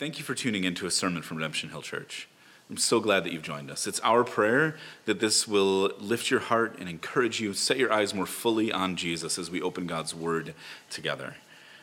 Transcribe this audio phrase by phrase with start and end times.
[0.00, 2.26] Thank you for tuning in to a sermon from Redemption Hill Church.
[2.70, 3.86] I'm so glad that you've joined us.
[3.86, 8.14] It's our prayer that this will lift your heart and encourage you, set your eyes
[8.14, 10.54] more fully on Jesus as we open God's Word
[10.88, 11.34] together.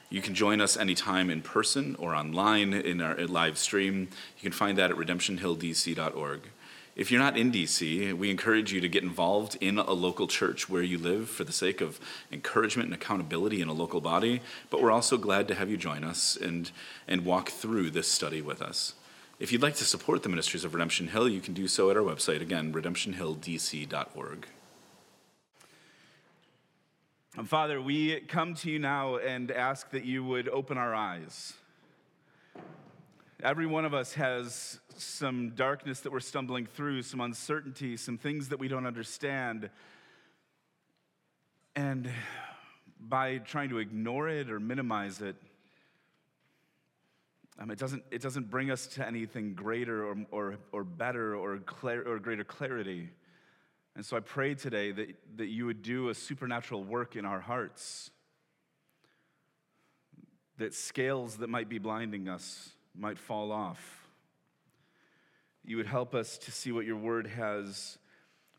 [0.10, 4.10] You can join us anytime in person or online in our live stream.
[4.38, 6.42] You can find that at redemptionhilldc.org.
[6.98, 10.68] If you're not in DC, we encourage you to get involved in a local church
[10.68, 12.00] where you live for the sake of
[12.32, 14.42] encouragement and accountability in a local body.
[14.72, 16.72] But we're also glad to have you join us and,
[17.08, 18.96] and walk through this study with us.
[19.40, 21.98] If you'd like to support the ministries of Redemption Hill, you can do so at
[21.98, 24.48] our website, again, redemptionhilldc.org.
[27.38, 31.54] Um, Father, we come to you now and ask that you would open our eyes.
[33.44, 38.50] Every one of us has some darkness that we're stumbling through, some uncertainty, some things
[38.50, 39.70] that we don't understand.
[41.76, 42.10] And
[43.00, 45.36] by trying to ignore it or minimize it,
[47.60, 51.60] um, it, doesn't, it doesn't bring us to anything greater or, or, or better or,
[51.84, 53.10] or greater clarity.
[53.96, 57.40] And so I pray today that, that you would do a supernatural work in our
[57.40, 58.12] hearts,
[60.58, 64.07] that scales that might be blinding us might fall off.
[65.68, 67.98] You would help us to see what your word has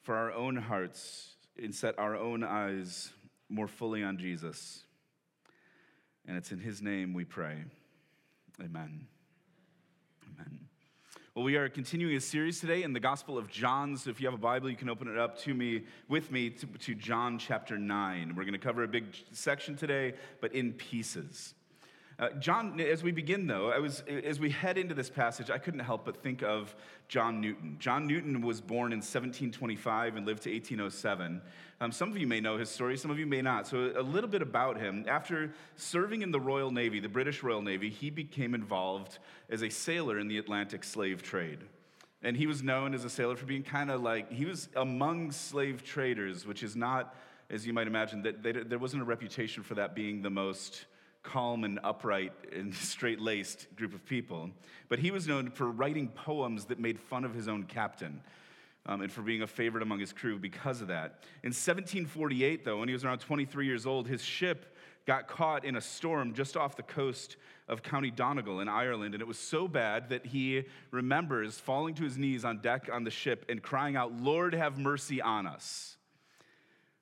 [0.03, 3.11] for our own hearts and set our own eyes
[3.49, 4.85] more fully on Jesus.
[6.27, 7.65] And it's in his name we pray.
[8.61, 9.07] Amen.
[10.35, 10.59] Amen.
[11.35, 13.97] Well, we are continuing a series today in the Gospel of John.
[13.97, 16.51] So if you have a Bible, you can open it up to me, with me,
[16.51, 18.35] to, to John chapter 9.
[18.37, 20.13] We're going to cover a big section today,
[20.43, 21.55] but in pieces.
[22.19, 25.59] Uh, John, as we begin though, I was, as we head into this passage, I
[25.59, 26.75] couldn't help but think of
[27.07, 27.77] John Newton.
[27.79, 31.41] John Newton was born in 1725 and lived to 1807.
[31.81, 33.69] Um, some of you may know his story, some of you may not.
[33.69, 35.05] So, a little bit about him.
[35.07, 39.69] After serving in the Royal Navy, the British Royal Navy, he became involved as a
[39.69, 41.61] sailor in the Atlantic slave trade.
[42.25, 45.31] And he was known as a sailor for being kind of like, he was among
[45.31, 47.15] slave traders, which is not,
[47.49, 50.87] as you might imagine, that they, there wasn't a reputation for that being the most
[51.23, 54.51] calm and upright and straight laced group of people.
[54.89, 58.21] But he was known for writing poems that made fun of his own captain.
[58.87, 61.23] Um, and for being a favorite among his crew because of that.
[61.43, 64.75] In 1748, though, when he was around 23 years old, his ship
[65.05, 67.37] got caught in a storm just off the coast
[67.67, 69.15] of County Donegal in Ireland.
[69.15, 73.05] And it was so bad that he remembers falling to his knees on deck on
[73.05, 75.97] the ship and crying out, Lord, have mercy on us.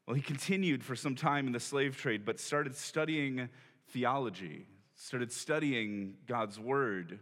[0.06, 3.48] Well, he continued for some time in the slave trade, but started studying
[3.88, 7.20] theology, started studying God's word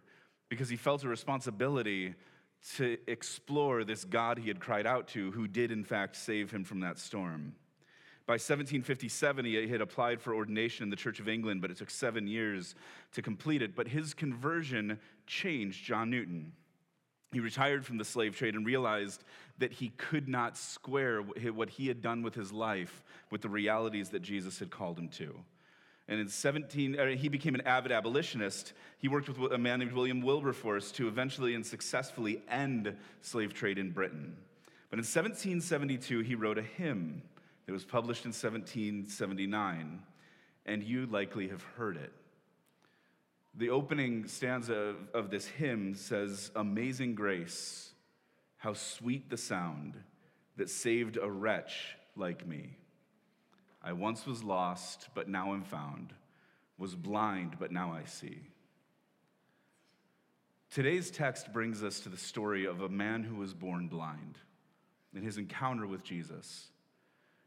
[0.49, 2.15] because he felt a responsibility
[2.77, 6.65] to explore this God he had cried out to, who did in fact save him
[6.65, 7.55] from that storm.
[8.27, 11.91] By 1757, he had applied for ordination in the Church of England, but it took
[11.91, 12.75] seven years
[13.13, 13.77] to complete it.
[13.77, 16.53] But his conversion changed John Newton.
[17.33, 19.25] He retired from the slave trade and realized
[19.59, 24.09] that he could not square what he had done with his life with the realities
[24.11, 25.35] that Jesus had called him to.
[26.09, 28.75] And in 17, er, he became an avid abolitionist.
[28.99, 33.79] He worked with a man named William Wilberforce to eventually and successfully end slave trade
[33.79, 34.37] in Britain.
[34.91, 37.23] But in 1772, he wrote a hymn
[37.67, 40.03] that was published in 1779,
[40.67, 42.13] and you likely have heard it.
[43.57, 47.93] The opening stanza of, of this hymn says, Amazing grace,
[48.57, 49.95] how sweet the sound
[50.57, 52.77] that saved a wretch like me.
[53.85, 56.15] I once was lost, but now am found,
[56.79, 58.39] was blind, but now I see.
[60.71, 64.39] Today's text brings us to the story of a man who was born blind
[65.15, 66.69] and his encounter with Jesus.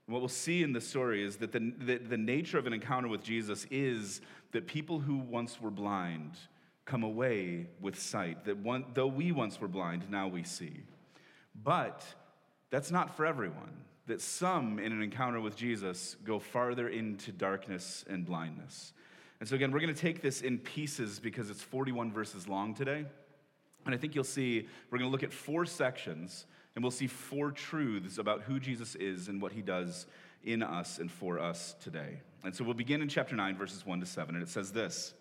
[0.06, 2.72] And what we'll see in the story is that the, the, the, nature of an
[2.72, 4.22] encounter with Jesus is
[4.52, 6.38] that people who once were blind
[6.86, 8.46] come away with sight.
[8.46, 10.84] That one, though we once were blind, now we see.
[11.62, 12.06] But
[12.70, 13.74] that's not for everyone
[14.08, 18.94] that some in an encounter with Jesus go farther into darkness and blindness.
[19.40, 22.74] And so, again, we're going to take this in pieces because it's 41 verses long
[22.74, 23.06] today.
[23.86, 26.46] And I think you'll see we're going to look at four sections
[26.76, 30.08] and we'll see four truths about who Jesus is and what he does
[30.44, 32.22] in us and for us today.
[32.44, 34.36] And so we'll begin in chapter 9, verses 1 to 7.
[34.36, 35.14] And it says this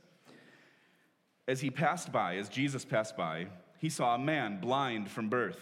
[1.49, 5.61] As he passed by, as Jesus passed by, he saw a man blind from birth.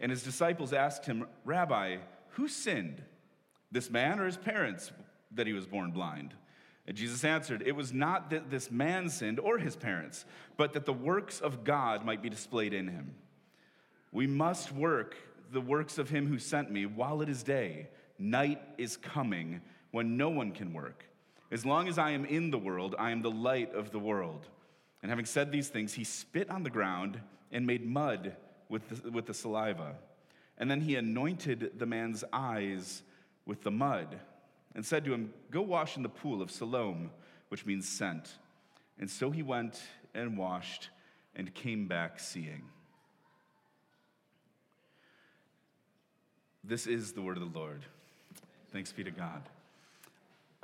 [0.00, 1.98] And his disciples asked him, Rabbi,
[2.34, 3.02] who sinned,
[3.72, 4.92] this man or his parents,
[5.32, 6.34] that he was born blind?
[6.86, 10.24] And Jesus answered, It was not that this man sinned or his parents,
[10.56, 13.14] but that the works of God might be displayed in him.
[14.12, 15.16] We must work
[15.52, 17.88] the works of him who sent me while it is day.
[18.18, 19.60] Night is coming
[19.90, 21.04] when no one can work.
[21.50, 24.46] As long as I am in the world, I am the light of the world.
[25.02, 27.20] And having said these things, he spit on the ground
[27.52, 28.36] and made mud
[28.68, 29.94] with the, with the saliva.
[30.58, 33.02] And then he anointed the man's eyes
[33.46, 34.20] with the mud
[34.74, 37.10] and said to him, Go wash in the pool of Siloam,
[37.48, 38.38] which means sent.
[38.98, 39.80] And so he went
[40.14, 40.90] and washed
[41.34, 42.62] and came back seeing.
[46.62, 47.82] This is the word of the Lord.
[48.72, 49.42] Thanks be to God.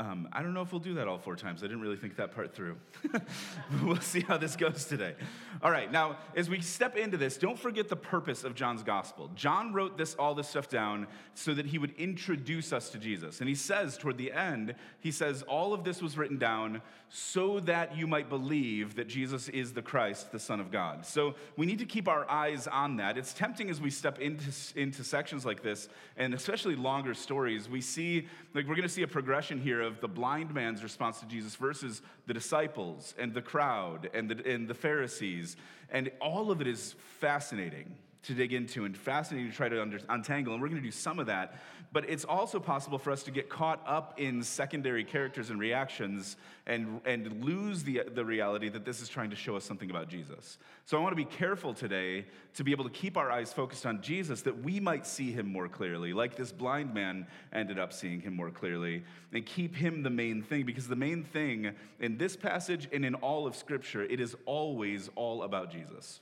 [0.00, 1.62] Um, I don't know if we'll do that all four times.
[1.62, 2.78] I didn't really think that part through.
[3.84, 5.14] we'll see how this goes today.
[5.62, 9.30] All right, now as we step into this, don't forget the purpose of John's gospel.
[9.34, 13.40] John wrote this all this stuff down so that he would introduce us to Jesus.
[13.40, 16.80] And he says toward the end, he says, all of this was written down
[17.10, 21.04] so that you might believe that Jesus is the Christ, the Son of God.
[21.04, 23.18] So we need to keep our eyes on that.
[23.18, 27.80] It's tempting as we step into, into sections like this, and especially longer stories, we
[27.80, 31.26] see, like, we're going to see a progression here of the blind man's response to
[31.26, 35.56] Jesus versus the disciples and the crowd and the, and the Pharisees.
[35.90, 39.98] And all of it is fascinating to dig into and fascinating to try to under,
[40.08, 40.52] untangle.
[40.52, 41.58] And we're going to do some of that.
[41.92, 46.36] But it's also possible for us to get caught up in secondary characters and reactions
[46.66, 50.08] and, and lose the, the reality that this is trying to show us something about
[50.08, 50.58] Jesus.
[50.84, 53.86] So I want to be careful today to be able to keep our eyes focused
[53.86, 57.92] on Jesus that we might see him more clearly, like this blind man ended up
[57.92, 59.02] seeing him more clearly,
[59.32, 60.64] and keep him the main thing.
[60.64, 65.10] Because the main thing in this passage and in all of Scripture, it is always
[65.16, 66.20] all about Jesus.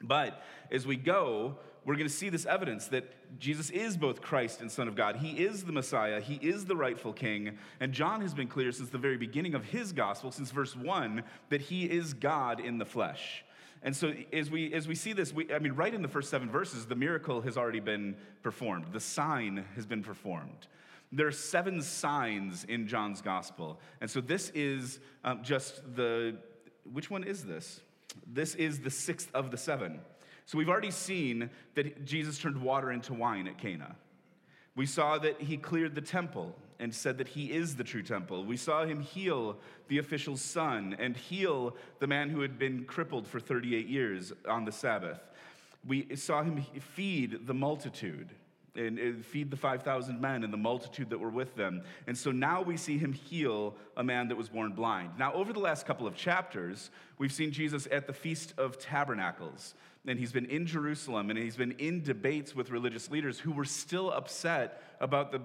[0.00, 4.60] But as we go, we're going to see this evidence that Jesus is both Christ
[4.60, 5.16] and Son of God.
[5.16, 7.58] He is the Messiah, He is the rightful King.
[7.80, 11.22] And John has been clear since the very beginning of his gospel, since verse 1,
[11.48, 13.44] that He is God in the flesh.
[13.82, 16.30] And so as we as we see this, we, I mean, right in the first
[16.30, 18.86] seven verses, the miracle has already been performed.
[18.92, 20.66] The sign has been performed.
[21.10, 26.36] There are seven signs in John's gospel, and so this is um, just the.
[26.92, 27.80] Which one is this?
[28.26, 30.00] This is the sixth of the seven.
[30.46, 33.96] So we've already seen that Jesus turned water into wine at Cana.
[34.76, 38.44] We saw that he cleared the temple and said that he is the true temple.
[38.44, 39.58] We saw him heal
[39.88, 44.64] the official's son and heal the man who had been crippled for 38 years on
[44.64, 45.20] the Sabbath.
[45.86, 48.30] We saw him feed the multitude
[48.74, 51.82] and feed the 5,000 men and the multitude that were with them.
[52.06, 55.12] And so now we see him heal a man that was born blind.
[55.18, 59.74] Now, over the last couple of chapters, we've seen Jesus at the Feast of Tabernacles
[60.06, 63.64] and he's been in Jerusalem and he's been in debates with religious leaders who were
[63.64, 65.40] still upset about the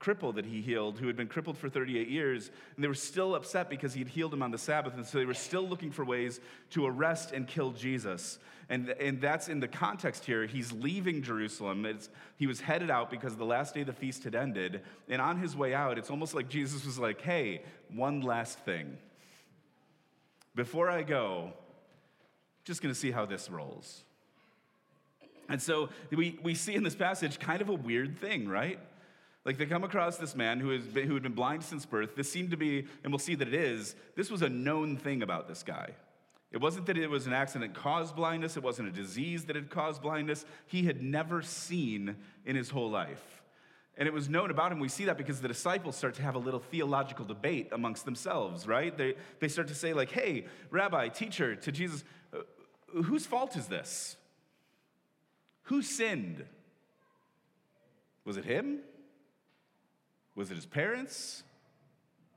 [0.00, 3.34] cripple that he healed, who had been crippled for 38 years, and they were still
[3.34, 5.90] upset because he had healed him on the Sabbath, and so they were still looking
[5.90, 8.38] for ways to arrest and kill Jesus.
[8.70, 10.46] And, and that's in the context here.
[10.46, 11.84] He's leaving Jerusalem.
[11.84, 15.20] It's, he was headed out because the last day of the feast had ended, and
[15.20, 17.62] on his way out, it's almost like Jesus was like, hey,
[17.92, 18.96] one last thing.
[20.54, 21.52] Before I go,
[22.64, 24.02] just going to see how this rolls.
[25.48, 28.78] And so we, we see in this passage kind of a weird thing, right?
[29.44, 32.14] Like they come across this man who, been, who had been blind since birth.
[32.14, 35.22] This seemed to be, and we'll see that it is, this was a known thing
[35.22, 35.90] about this guy.
[36.52, 39.70] It wasn't that it was an accident caused blindness, it wasn't a disease that had
[39.70, 40.44] caused blindness.
[40.66, 43.42] He had never seen in his whole life.
[43.96, 44.78] And it was known about him.
[44.78, 48.66] We see that because the disciples start to have a little theological debate amongst themselves,
[48.66, 48.96] right?
[48.96, 52.02] They, they start to say, like, hey, rabbi, teacher, to Jesus,
[52.32, 52.38] uh,
[53.02, 54.16] whose fault is this?
[55.64, 56.44] Who sinned?
[58.24, 58.80] Was it him?
[60.34, 61.42] Was it his parents?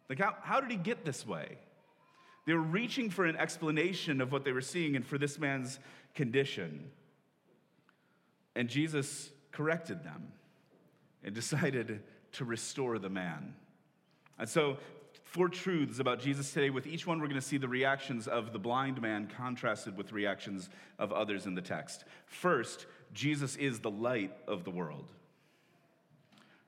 [0.09, 1.57] Like, how, how did he get this way?
[2.45, 5.79] They were reaching for an explanation of what they were seeing and for this man's
[6.13, 6.91] condition.
[8.55, 10.33] And Jesus corrected them
[11.23, 12.01] and decided
[12.33, 13.53] to restore the man.
[14.37, 14.77] And so
[15.23, 16.69] four truths about Jesus today.
[16.69, 20.11] With each one, we're going to see the reactions of the blind man contrasted with
[20.11, 20.69] reactions
[20.99, 22.03] of others in the text.
[22.25, 25.11] First, Jesus is the light of the world.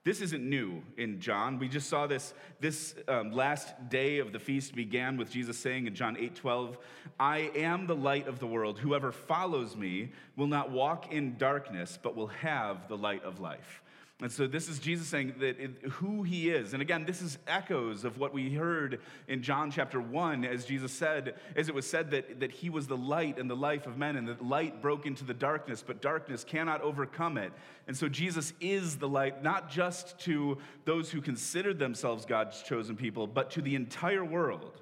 [0.05, 1.57] This isn't new in John.
[1.57, 5.87] We just saw this this um, last day of the feast began with Jesus saying
[5.87, 6.77] in John 8 12,
[7.19, 8.77] I am the light of the world.
[8.77, 13.81] Whoever follows me will not walk in darkness, but will have the light of life.
[14.21, 15.57] And so this is Jesus saying that
[15.91, 16.71] who he is.
[16.71, 20.93] And again, this is echoes of what we heard in John chapter 1 as Jesus
[20.93, 23.97] said, as it was said that, that he was the light and the life of
[23.97, 27.51] men, and that light broke into the darkness, but darkness cannot overcome it.
[27.87, 32.95] And so Jesus is the light, not just to those who consider themselves God's chosen
[32.95, 34.81] people, but to the entire world.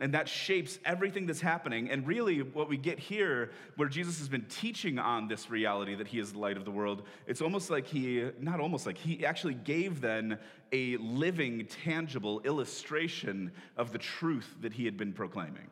[0.00, 1.90] And that shapes everything that's happening.
[1.90, 6.08] And really, what we get here, where Jesus has been teaching on this reality that
[6.08, 9.26] he is the light of the world, it's almost like he, not almost like, he
[9.26, 10.38] actually gave then
[10.72, 15.68] a living, tangible illustration of the truth that he had been proclaiming.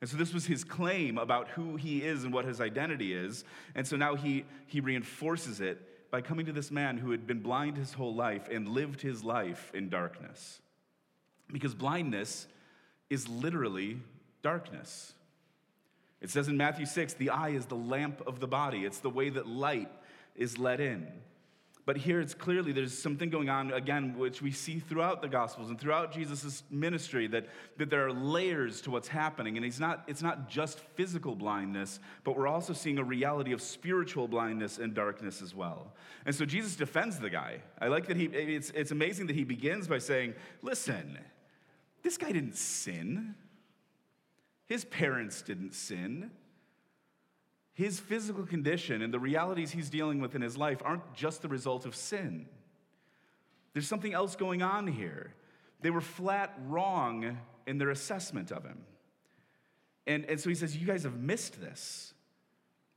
[0.00, 3.44] And so this was his claim about who he is and what his identity is.
[3.74, 7.40] And so now he, he reinforces it by coming to this man who had been
[7.40, 10.60] blind his whole life and lived his life in darkness.
[11.52, 12.48] Because blindness
[13.10, 13.98] is literally
[14.42, 15.12] darkness.
[16.20, 19.10] It says in Matthew 6 the eye is the lamp of the body, it's the
[19.10, 19.90] way that light
[20.36, 21.06] is let in.
[21.86, 25.70] But here it's clearly there's something going on, again, which we see throughout the Gospels
[25.70, 27.48] and throughout Jesus' ministry, that,
[27.78, 29.56] that there are layers to what's happening.
[29.56, 33.60] And he's not, it's not just physical blindness, but we're also seeing a reality of
[33.60, 35.92] spiritual blindness and darkness as well.
[36.26, 37.62] And so Jesus defends the guy.
[37.80, 41.18] I like that he, it's, it's amazing that he begins by saying, Listen,
[42.02, 43.34] this guy didn't sin,
[44.66, 46.30] his parents didn't sin
[47.80, 51.48] his physical condition and the realities he's dealing with in his life aren't just the
[51.48, 52.46] result of sin.
[53.72, 55.32] There's something else going on here.
[55.80, 58.84] They were flat wrong in their assessment of him.
[60.06, 62.12] And, and so he says, You guys have missed this.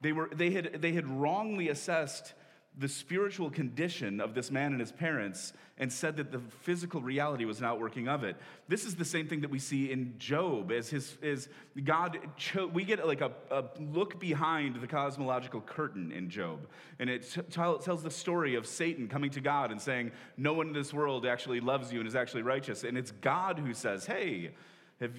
[0.01, 2.33] They, were, they, had, they had wrongly assessed
[2.77, 7.45] the spiritual condition of this man and his parents and said that the physical reality
[7.45, 8.35] was an outworking of it.
[8.67, 11.49] This is the same thing that we see in Job as his as
[11.83, 16.67] God cho- we get like a, a, look behind the cosmological curtain in Job.
[16.99, 20.67] And it t- tells the story of Satan coming to God and saying, No one
[20.67, 22.83] in this world actually loves you and is actually righteous.
[22.83, 24.51] And it's God who says, Hey,
[24.99, 25.13] have,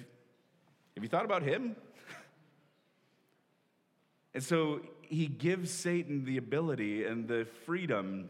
[0.95, 1.75] have you thought about him?
[4.33, 8.29] and so he gives Satan the ability and the freedom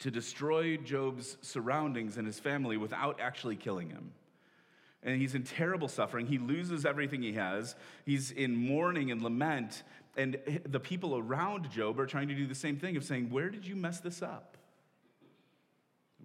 [0.00, 4.12] to destroy Job's surroundings and his family without actually killing him.
[5.02, 6.26] And he's in terrible suffering.
[6.26, 7.74] He loses everything he has.
[8.04, 9.82] He's in mourning and lament.
[10.16, 13.50] And the people around Job are trying to do the same thing of saying, Where
[13.50, 14.56] did you mess this up?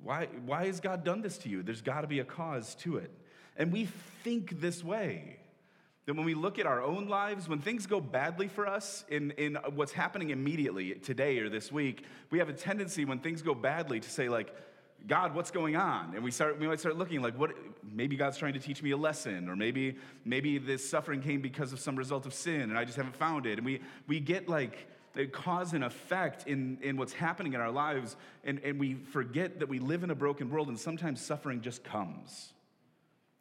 [0.04, 1.64] Why, why has God done this to you?
[1.64, 3.12] There's got to be a cause to it.
[3.58, 3.86] And we
[4.24, 5.38] think this way.
[6.08, 9.32] That when we look at our own lives, when things go badly for us in,
[9.32, 13.54] in what's happening immediately today or this week, we have a tendency when things go
[13.54, 14.56] badly to say, like,
[15.06, 16.16] God, what's going on?
[16.16, 17.52] And we start we might start looking like what
[17.84, 21.72] maybe God's trying to teach me a lesson, or maybe maybe this suffering came because
[21.72, 23.60] of some result of sin and I just haven't found it.
[23.60, 24.88] And we we get like
[25.26, 29.68] cause and effect in, in what's happening in our lives, and, and we forget that
[29.68, 32.54] we live in a broken world and sometimes suffering just comes.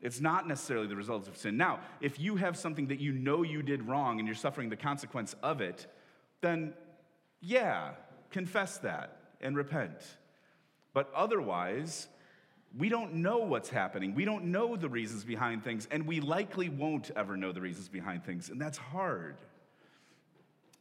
[0.00, 1.56] It's not necessarily the result of sin.
[1.56, 4.76] Now, if you have something that you know you did wrong and you're suffering the
[4.76, 5.86] consequence of it,
[6.42, 6.74] then
[7.40, 7.92] yeah,
[8.30, 9.96] confess that and repent.
[10.92, 12.08] But otherwise,
[12.76, 14.14] we don't know what's happening.
[14.14, 17.88] We don't know the reasons behind things, and we likely won't ever know the reasons
[17.88, 19.36] behind things, and that's hard.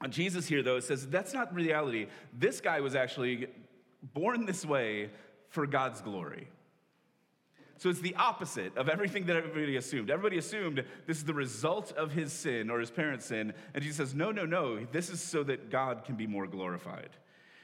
[0.04, 2.08] Uh, Jesus here, though, says that's not reality.
[2.38, 3.48] This guy was actually
[4.14, 5.10] born this way
[5.50, 6.50] for God's glory.
[7.78, 10.10] So it's the opposite of everything that everybody assumed.
[10.10, 13.54] Everybody assumed this is the result of his sin or his parents' sin.
[13.74, 14.86] And Jesus says, no, no, no.
[14.92, 17.10] This is so that God can be more glorified.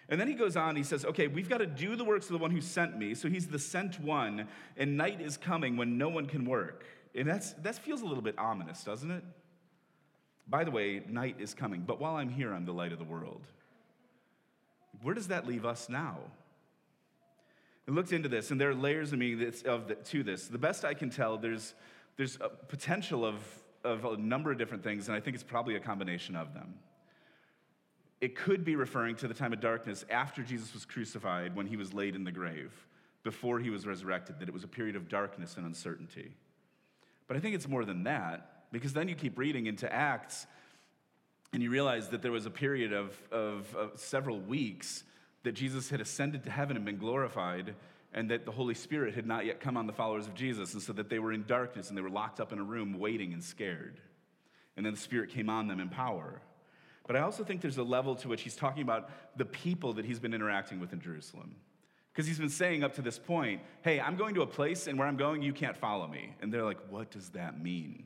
[0.10, 2.34] And then he goes on, he says, okay, we've got to do the works of
[2.34, 3.16] the one who sent me.
[3.16, 6.84] So he's the sent one, and night is coming when no one can work.
[7.16, 9.24] And that's, that feels a little bit ominous, doesn't it?
[10.50, 13.06] By the way, night is coming, but while I'm here, I'm the light of the
[13.06, 13.48] world.
[15.02, 16.18] Where does that leave us now?
[17.88, 20.48] Looked into this, and there are layers of me that's, of the, to this.
[20.48, 21.74] The best I can tell, there's,
[22.16, 23.44] there's a potential of,
[23.84, 26.76] of a number of different things, and I think it's probably a combination of them.
[28.22, 31.76] It could be referring to the time of darkness after Jesus was crucified when he
[31.76, 32.72] was laid in the grave,
[33.24, 36.36] before he was resurrected, that it was a period of darkness and uncertainty.
[37.28, 40.46] But I think it's more than that, because then you keep reading into Acts,
[41.52, 45.04] and you realize that there was a period of, of, of several weeks
[45.44, 47.76] that Jesus had ascended to heaven and been glorified,
[48.14, 50.82] and that the Holy Spirit had not yet come on the followers of Jesus, and
[50.82, 53.34] so that they were in darkness and they were locked up in a room waiting
[53.34, 54.00] and scared.
[54.76, 56.42] And then the Spirit came on them in power.
[57.08, 60.06] But I also think there's a level to which he's talking about the people that
[60.06, 61.56] he's been interacting with in Jerusalem.
[62.12, 65.00] Because he's been saying up to this point, hey, I'm going to a place, and
[65.00, 66.36] where I'm going, you can't follow me.
[66.42, 68.04] And they're like, what does that mean?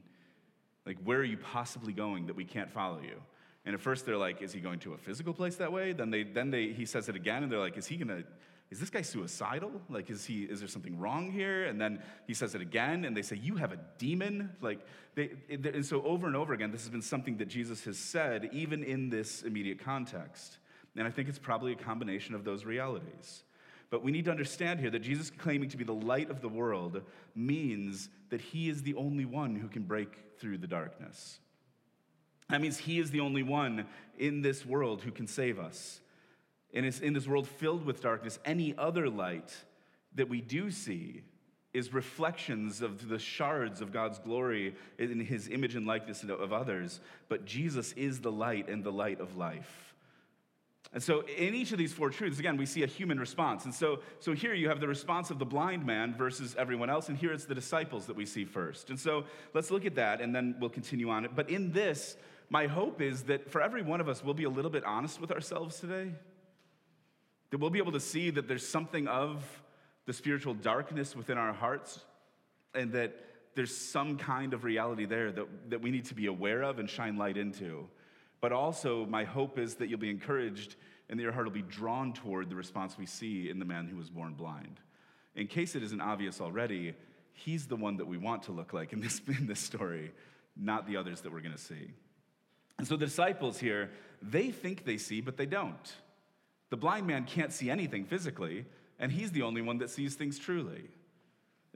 [0.85, 3.19] Like, where are you possibly going that we can't follow you?
[3.65, 5.93] And at first they're like, is he going to a physical place that way?
[5.93, 8.23] Then they then they he says it again and they're like, is he gonna
[8.71, 9.71] is this guy suicidal?
[9.89, 11.65] Like, is he is there something wrong here?
[11.65, 14.51] And then he says it again, and they say, You have a demon?
[14.59, 14.79] Like
[15.13, 18.49] they and so over and over again, this has been something that Jesus has said,
[18.51, 20.57] even in this immediate context.
[20.95, 23.43] And I think it's probably a combination of those realities.
[23.91, 26.49] But we need to understand here that Jesus claiming to be the light of the
[26.49, 27.01] world
[27.35, 31.39] means that he is the only one who can break through the darkness.
[32.49, 33.85] That means He is the only one
[34.17, 35.99] in this world who can save us.
[36.73, 39.55] And it's in this world filled with darkness, any other light
[40.15, 41.23] that we do see
[41.73, 47.01] is reflections of the shards of God's glory in his image and likeness of others,
[47.27, 49.93] but Jesus is the light and the light of life.
[50.93, 53.65] And so, in each of these four truths, again, we see a human response.
[53.65, 57.09] And so, so here you have the response of the blind man versus everyone else,
[57.09, 58.89] and here it's the disciples that we see first.
[58.89, 61.31] And so, let's look at that, and then we'll continue on it.
[61.35, 62.15] But in this,
[62.49, 65.19] my hope is that for every one of us, we'll be a little bit honest
[65.19, 66.11] with ourselves today.
[67.49, 69.43] That we'll be able to see that there's something of
[70.05, 71.99] the spiritual darkness within our hearts,
[72.73, 73.13] and that
[73.55, 76.89] there's some kind of reality there that, that we need to be aware of and
[76.89, 77.87] shine light into.
[78.41, 80.75] But also, my hope is that you'll be encouraged
[81.09, 83.87] and that your heart will be drawn toward the response we see in the man
[83.87, 84.79] who was born blind.
[85.35, 86.93] In case it isn't obvious already,
[87.31, 90.11] he's the one that we want to look like in this, in this story,
[90.55, 91.93] not the others that we're going to see.
[92.77, 93.91] And so the disciples here,
[94.21, 95.95] they think they see, but they don't.
[96.69, 98.65] The blind man can't see anything physically,
[98.99, 100.89] and he's the only one that sees things truly.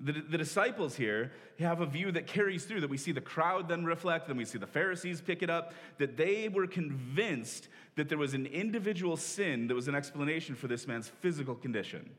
[0.01, 3.67] The, the, disciples here have a view that carries through, that we see the crowd
[3.67, 8.07] then reflect, then we see the Pharisees pick it up, that they were convinced that
[8.07, 12.09] there was an individual sin that was an explanation for this man's physical condition.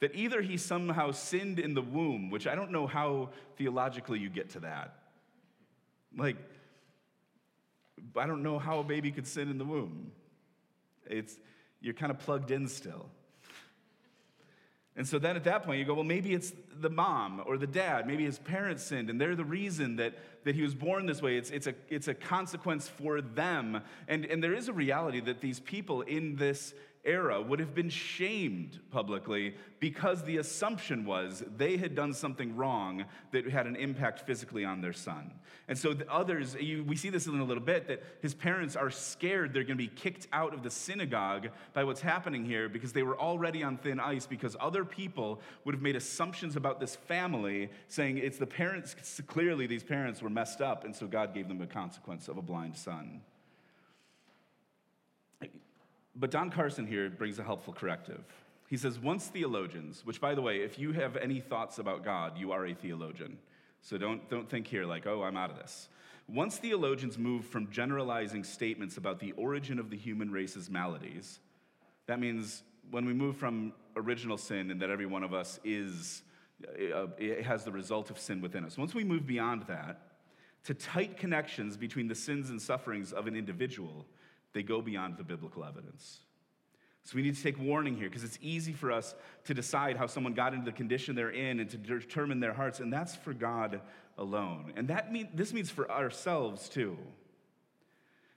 [0.00, 4.28] That either he somehow sinned in the womb, which I don't know how theologically you
[4.28, 4.96] get to that.
[6.16, 6.36] Like,
[8.16, 10.12] I don't know how a baby could sin in the womb.
[11.06, 11.36] It's,
[11.80, 13.06] you're kind of plugged in still.
[14.96, 17.68] And so then at that point, you go, well, maybe it's the mom or the
[17.68, 18.06] dad.
[18.06, 21.36] Maybe his parents sinned, and they're the reason that, that he was born this way.
[21.36, 23.80] It's, it's, a, it's a consequence for them.
[24.08, 26.74] And, and there is a reality that these people in this
[27.08, 33.04] era would have been shamed publicly because the assumption was they had done something wrong
[33.32, 35.32] that had an impact physically on their son.
[35.68, 38.76] And so the others, you, we see this in a little bit, that his parents
[38.76, 42.68] are scared they're going to be kicked out of the synagogue by what's happening here
[42.68, 46.80] because they were already on thin ice because other people would have made assumptions about
[46.80, 48.94] this family saying it's the parents,
[49.26, 52.42] clearly these parents were messed up, and so God gave them a consequence of a
[52.42, 53.22] blind son.
[56.18, 58.24] But Don Carson here brings a helpful corrective.
[58.68, 62.36] He says, once theologians, which by the way, if you have any thoughts about God,
[62.36, 63.38] you are a theologian.
[63.82, 65.88] So don't, don't think here like, oh, I'm out of this.
[66.28, 71.38] Once theologians move from generalizing statements about the origin of the human race's maladies,
[72.06, 76.22] that means when we move from original sin and that every one of us is,
[76.94, 78.76] uh, it has the result of sin within us.
[78.76, 80.00] Once we move beyond that
[80.64, 84.04] to tight connections between the sins and sufferings of an individual,
[84.52, 86.20] they go beyond the biblical evidence.
[87.04, 90.06] So we need to take warning here because it's easy for us to decide how
[90.06, 93.32] someone got into the condition they're in and to determine their hearts, and that's for
[93.32, 93.80] God
[94.18, 94.72] alone.
[94.76, 96.98] And that mean, this means for ourselves too.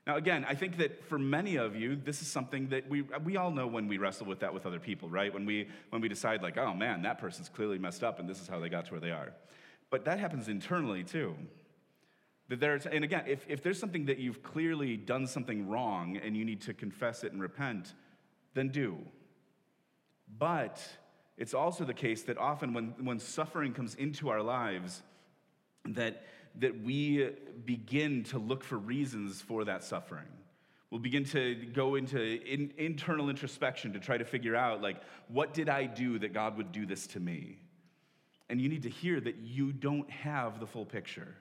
[0.08, 3.38] Now, again, I think that for many of you, this is something that we, we
[3.38, 5.32] all know when we wrestle with that with other people, right?
[5.34, 8.41] When we, when we decide, like, oh man, that person's clearly messed up and this
[8.41, 9.34] is how they got to where they are.
[9.89, 11.36] But that happens internally too.
[12.52, 16.36] That there's, and again, if, if there's something that you've clearly done something wrong and
[16.36, 17.94] you need to confess it and repent,
[18.56, 18.98] then do.
[20.38, 20.86] But
[21.38, 25.02] it's also the case that often when, when suffering comes into our lives,
[25.86, 26.26] that,
[26.60, 27.30] that we
[27.64, 30.28] begin to look for reasons for that suffering.
[30.90, 34.98] We'll begin to go into in, internal introspection to try to figure out, like,
[35.30, 37.60] what did I do that God would do this to me?
[38.50, 41.38] And you need to hear that you don't have the full picture.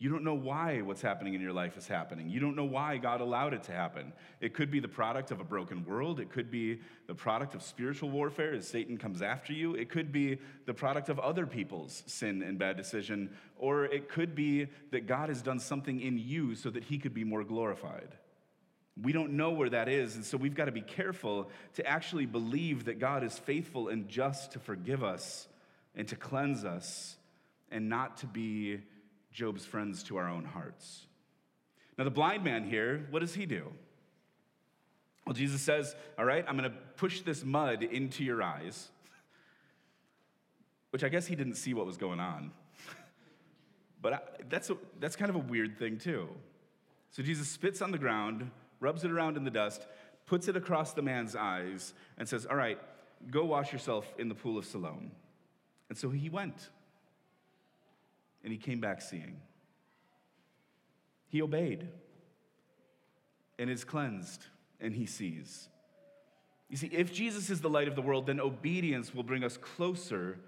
[0.00, 2.28] You don't know why what's happening in your life is happening.
[2.28, 4.12] You don't know why God allowed it to happen.
[4.40, 6.20] It could be the product of a broken world.
[6.20, 9.74] It could be the product of spiritual warfare as Satan comes after you.
[9.74, 13.30] It could be the product of other people's sin and bad decision.
[13.58, 17.14] Or it could be that God has done something in you so that he could
[17.14, 18.14] be more glorified.
[19.02, 22.26] We don't know where that is, and so we've got to be careful to actually
[22.26, 25.46] believe that God is faithful and just to forgive us
[25.94, 27.16] and to cleanse us
[27.70, 28.80] and not to be
[29.38, 31.06] Job's friends to our own hearts.
[31.96, 33.72] Now, the blind man here, what does he do?
[35.24, 38.88] Well, Jesus says, All right, I'm going to push this mud into your eyes,
[40.90, 42.50] which I guess he didn't see what was going on.
[44.02, 46.28] but I, that's, a, that's kind of a weird thing, too.
[47.12, 49.86] So Jesus spits on the ground, rubs it around in the dust,
[50.26, 52.80] puts it across the man's eyes, and says, All right,
[53.30, 55.12] go wash yourself in the pool of Siloam.
[55.88, 56.70] And so he went
[58.48, 59.36] and he came back seeing.
[61.28, 61.86] He obeyed
[63.58, 64.42] and is cleansed,
[64.80, 65.68] and he sees.
[66.70, 69.58] You see, if Jesus is the light of the world, then obedience will bring us
[69.58, 70.38] closer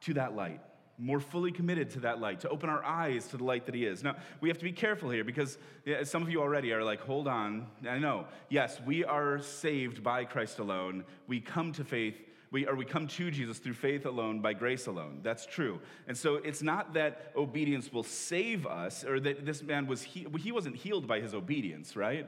[0.00, 0.62] to that light,
[0.96, 3.84] more fully committed to that light, to open our eyes to the light that he
[3.84, 4.02] is.
[4.02, 5.58] Now, we have to be careful here because
[6.04, 7.66] some of you already are like, hold on.
[7.86, 11.04] I know, yes, we are saved by Christ alone.
[11.26, 12.18] We come to faith
[12.50, 15.20] We, or we come to Jesus through faith alone, by grace alone.
[15.22, 15.80] That's true.
[16.06, 20.26] And so it's not that obedience will save us, or that this man was, he,
[20.38, 22.26] he wasn't healed by his obedience, right?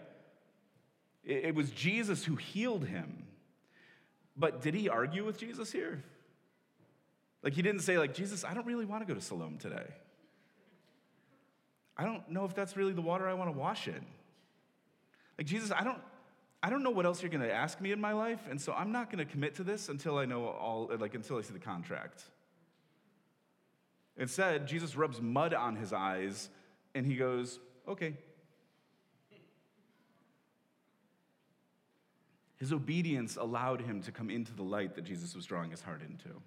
[1.25, 3.25] It, it was Jesus who healed him.
[4.37, 6.03] But did he argue with Jesus here?
[7.43, 9.87] Like he didn't say, like, Jesus, I don't really want to go to Siloam today.
[11.97, 14.05] I don't know if that's really the water I want to wash in.
[15.39, 15.99] Like, Jesus, I don't,
[16.63, 18.73] I don't know what else you're going to ask me in my life, and so
[18.73, 21.55] I'm not going to commit to this until I know all, like, until I see
[21.55, 22.23] the contract.
[24.17, 26.51] Instead, Jesus rubs mud on his eyes,
[26.95, 28.15] and he goes, okay.
[32.59, 36.03] His obedience allowed him to come into the light that Jesus was drawing his heart
[36.03, 36.43] into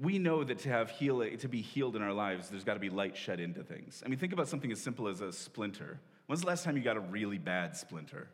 [0.00, 2.80] we know that to have healing, to be healed in our lives, there's got to
[2.80, 4.02] be light shed into things.
[4.04, 5.98] I mean, think about something as simple as a splinter.
[6.28, 8.28] When's the last time you got a really bad splinter?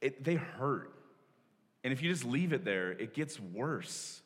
[0.00, 0.92] It, they hurt.
[1.84, 4.20] And if you just leave it there, it gets worse.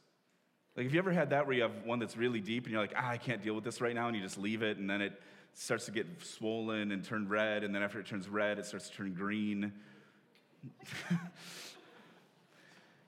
[0.74, 2.80] Like, have you ever had that where you have one that's really deep and you're
[2.80, 4.88] like, ah, I can't deal with this right now, and you just leave it, and
[4.88, 5.20] then it
[5.52, 8.88] starts to get swollen and turn red, and then after it turns red, it starts
[8.88, 9.70] to turn green.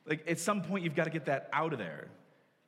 [0.06, 2.08] like, at some point, you've got to get that out of there.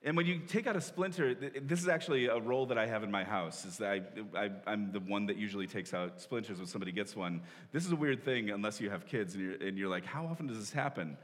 [0.06, 3.02] And when you take out a splinter, this is actually a role that I have
[3.02, 3.64] in my house.
[3.64, 7.40] Is that I, am the one that usually takes out splinters when somebody gets one.
[7.72, 10.26] This is a weird thing unless you have kids and you're, and you're like, how
[10.26, 11.16] often does this happen?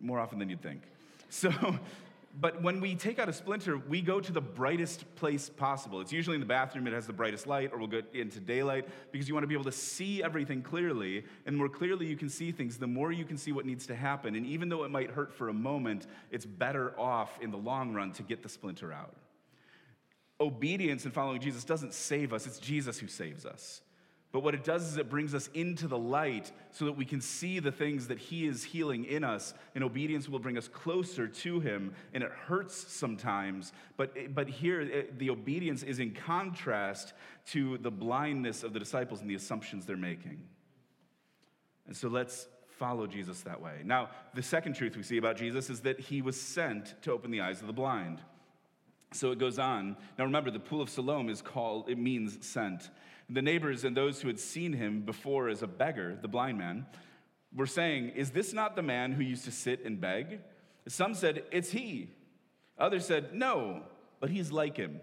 [0.00, 0.80] More often than you'd think.
[1.28, 1.50] So
[2.38, 6.02] but when we take out a splinter, we go to the brightest place possible.
[6.02, 8.86] It's usually in the bathroom, it has the brightest light, or we'll go into daylight
[9.10, 11.24] because you want to be able to see everything clearly.
[11.46, 13.94] And more clearly you can see things, the more you can see what needs to
[13.94, 14.34] happen.
[14.34, 17.94] And even though it might hurt for a moment, it's better off in the long
[17.94, 19.14] run to get the splinter out.
[20.38, 23.80] Obedience and following Jesus doesn't save us, it's Jesus who saves us.
[24.32, 27.20] But what it does is it brings us into the light so that we can
[27.20, 29.54] see the things that He is healing in us.
[29.74, 31.94] And obedience will bring us closer to Him.
[32.12, 33.72] And it hurts sometimes.
[33.96, 37.14] But, but here, it, the obedience is in contrast
[37.52, 40.42] to the blindness of the disciples and the assumptions they're making.
[41.86, 43.80] And so let's follow Jesus that way.
[43.84, 47.30] Now, the second truth we see about Jesus is that He was sent to open
[47.30, 48.20] the eyes of the blind.
[49.12, 49.96] So it goes on.
[50.18, 52.90] Now remember, the pool of Siloam is called, it means sent.
[53.28, 56.86] The neighbors and those who had seen him before as a beggar, the blind man,
[57.54, 60.40] were saying, Is this not the man who used to sit and beg?
[60.88, 62.10] Some said, It's he.
[62.78, 63.82] Others said, No,
[64.20, 65.00] but he's like him.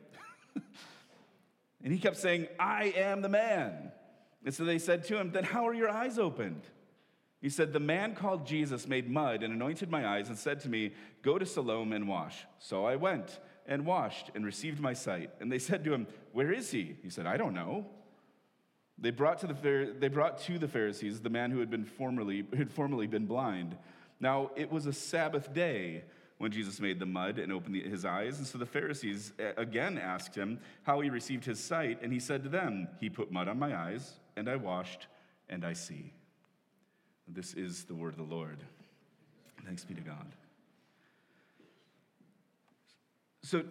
[1.84, 3.92] and he kept saying, I am the man.
[4.46, 6.62] And so they said to him, Then how are your eyes opened?
[7.42, 10.70] He said, The man called Jesus made mud and anointed my eyes and said to
[10.70, 12.46] me, Go to Siloam and wash.
[12.60, 15.32] So I went and washed and received my sight.
[15.40, 16.96] And they said to him, Where is he?
[17.04, 17.86] He said, I don't know.
[19.04, 22.46] They brought to the, they brought to the Pharisees the man who had, been formerly,
[22.50, 23.76] who had formerly been blind.
[24.22, 26.06] Now, it was a Sabbath day
[26.38, 28.38] when Jesus made the mud and opened his eyes.
[28.38, 32.00] And so the Pharisees again asked him how he received his sight.
[32.02, 35.08] And he said to them, He put mud on my eyes, and I washed,
[35.50, 36.14] and I see.
[37.28, 38.60] This is the word of the Lord.
[39.66, 40.32] Thanks be to God.
[43.42, 43.66] So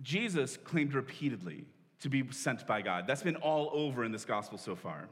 [0.00, 1.66] Jesus claimed repeatedly
[2.02, 3.06] to be sent by God.
[3.06, 5.08] That's been all over in this gospel so far.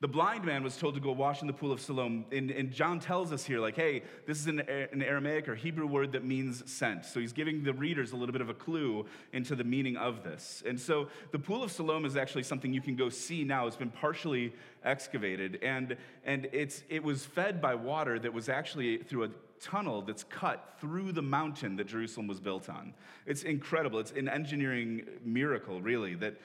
[0.00, 2.26] The blind man was told to go wash in the pool of Siloam.
[2.30, 5.86] And, and John tells us here, like, hey, this is an, an, Aramaic or Hebrew
[5.86, 7.06] word that means sent.
[7.06, 10.22] So he's giving the readers a little bit of a clue into the meaning of
[10.22, 10.62] this.
[10.66, 13.66] And so the pool of Siloam is actually something you can go see now.
[13.66, 14.52] It's been partially
[14.84, 15.60] excavated.
[15.62, 19.30] And, and it's, it was fed by water that was actually through a
[19.60, 22.92] tunnel that's cut through the mountain that Jerusalem was built on.
[23.24, 23.98] It's incredible.
[24.00, 26.36] It's an engineering miracle, really, that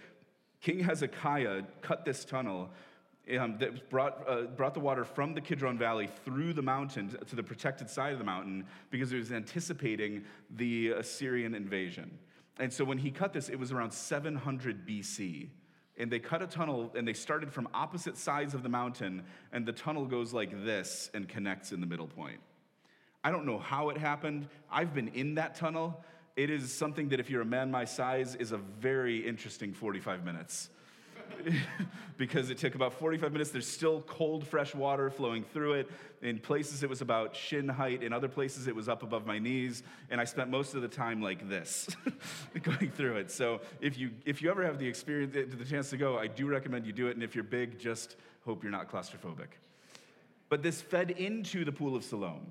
[0.61, 2.69] King Hezekiah cut this tunnel
[3.37, 7.35] um, that brought, uh, brought the water from the Kidron Valley through the mountain to
[7.35, 12.17] the protected side of the mountain because it was anticipating the Assyrian invasion.
[12.59, 15.49] And so when he cut this, it was around 700 BC.
[15.97, 19.65] And they cut a tunnel and they started from opposite sides of the mountain, and
[19.65, 22.39] the tunnel goes like this and connects in the middle point.
[23.23, 24.47] I don't know how it happened.
[24.71, 26.03] I've been in that tunnel.
[26.35, 30.23] It is something that, if you're a man my size, is a very interesting 45
[30.25, 30.69] minutes.
[32.17, 33.51] because it took about 45 minutes.
[33.51, 35.91] There's still cold, fresh water flowing through it.
[36.21, 38.03] In places, it was about shin height.
[38.03, 39.83] In other places, it was up above my knees.
[40.09, 41.87] And I spent most of the time like this,
[42.61, 43.31] going through it.
[43.31, 46.47] So if you, if you ever have the experience, the chance to go, I do
[46.47, 47.15] recommend you do it.
[47.15, 49.47] And if you're big, just hope you're not claustrophobic.
[50.49, 52.45] But this fed into the pool of Siloam.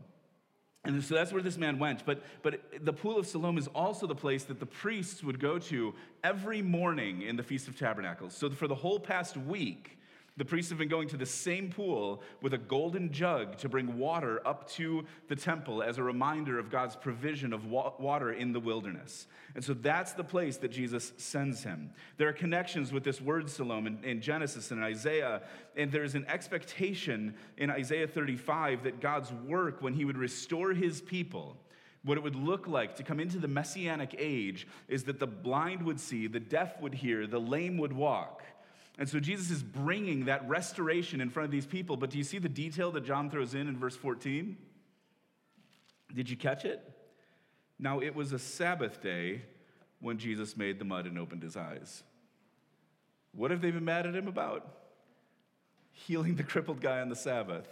[0.84, 2.06] And so that's where this man went.
[2.06, 5.58] But, but the Pool of Siloam is also the place that the priests would go
[5.58, 8.34] to every morning in the Feast of Tabernacles.
[8.34, 9.98] So for the whole past week,
[10.36, 13.98] The priests have been going to the same pool with a golden jug to bring
[13.98, 18.60] water up to the temple as a reminder of God's provision of water in the
[18.60, 19.26] wilderness.
[19.54, 21.90] And so that's the place that Jesus sends him.
[22.16, 25.42] There are connections with this word Siloam in, in Genesis and Isaiah,
[25.76, 31.00] and there's an expectation in Isaiah 35 that God's work, when he would restore his
[31.00, 31.56] people,
[32.02, 35.82] what it would look like to come into the messianic age is that the blind
[35.82, 38.39] would see, the deaf would hear, the lame would walk.
[38.98, 41.96] And so Jesus is bringing that restoration in front of these people.
[41.96, 44.56] But do you see the detail that John throws in in verse 14?
[46.14, 46.82] Did you catch it?
[47.78, 49.42] Now, it was a Sabbath day
[50.00, 52.02] when Jesus made the mud and opened his eyes.
[53.32, 54.68] What have they been mad at him about?
[55.92, 57.66] Healing the crippled guy on the Sabbath.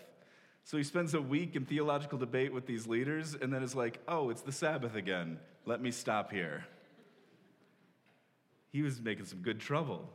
[0.65, 4.01] So he spends a week in theological debate with these leaders and then is like,
[4.07, 5.39] oh, it's the Sabbath again.
[5.65, 6.67] Let me stop here.
[8.71, 10.11] He was making some good trouble.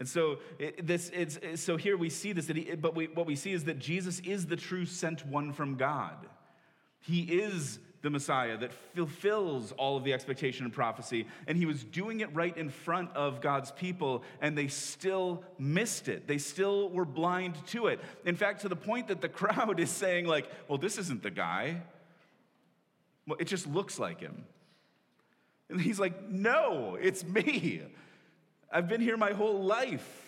[0.00, 3.26] And so it, this, it's, so here we see this, that he, but we, what
[3.26, 6.16] we see is that Jesus is the true sent one from God.
[7.00, 11.84] He is the Messiah that fulfills all of the expectation and prophecy, and he was
[11.84, 16.26] doing it right in front of God's people, and they still missed it.
[16.26, 18.00] They still were blind to it.
[18.24, 21.30] In fact, to the point that the crowd is saying, like, well, this isn't the
[21.30, 21.82] guy.
[23.26, 24.46] Well, it just looks like him.
[25.68, 27.82] And he's like, no, it's me.
[28.70, 30.26] I've been here my whole life.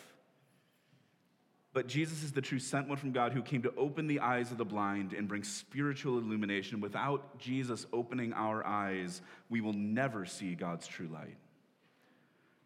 [1.74, 4.50] But Jesus is the true sent one from God who came to open the eyes
[4.50, 6.80] of the blind and bring spiritual illumination.
[6.80, 11.38] Without Jesus opening our eyes, we will never see God's true light.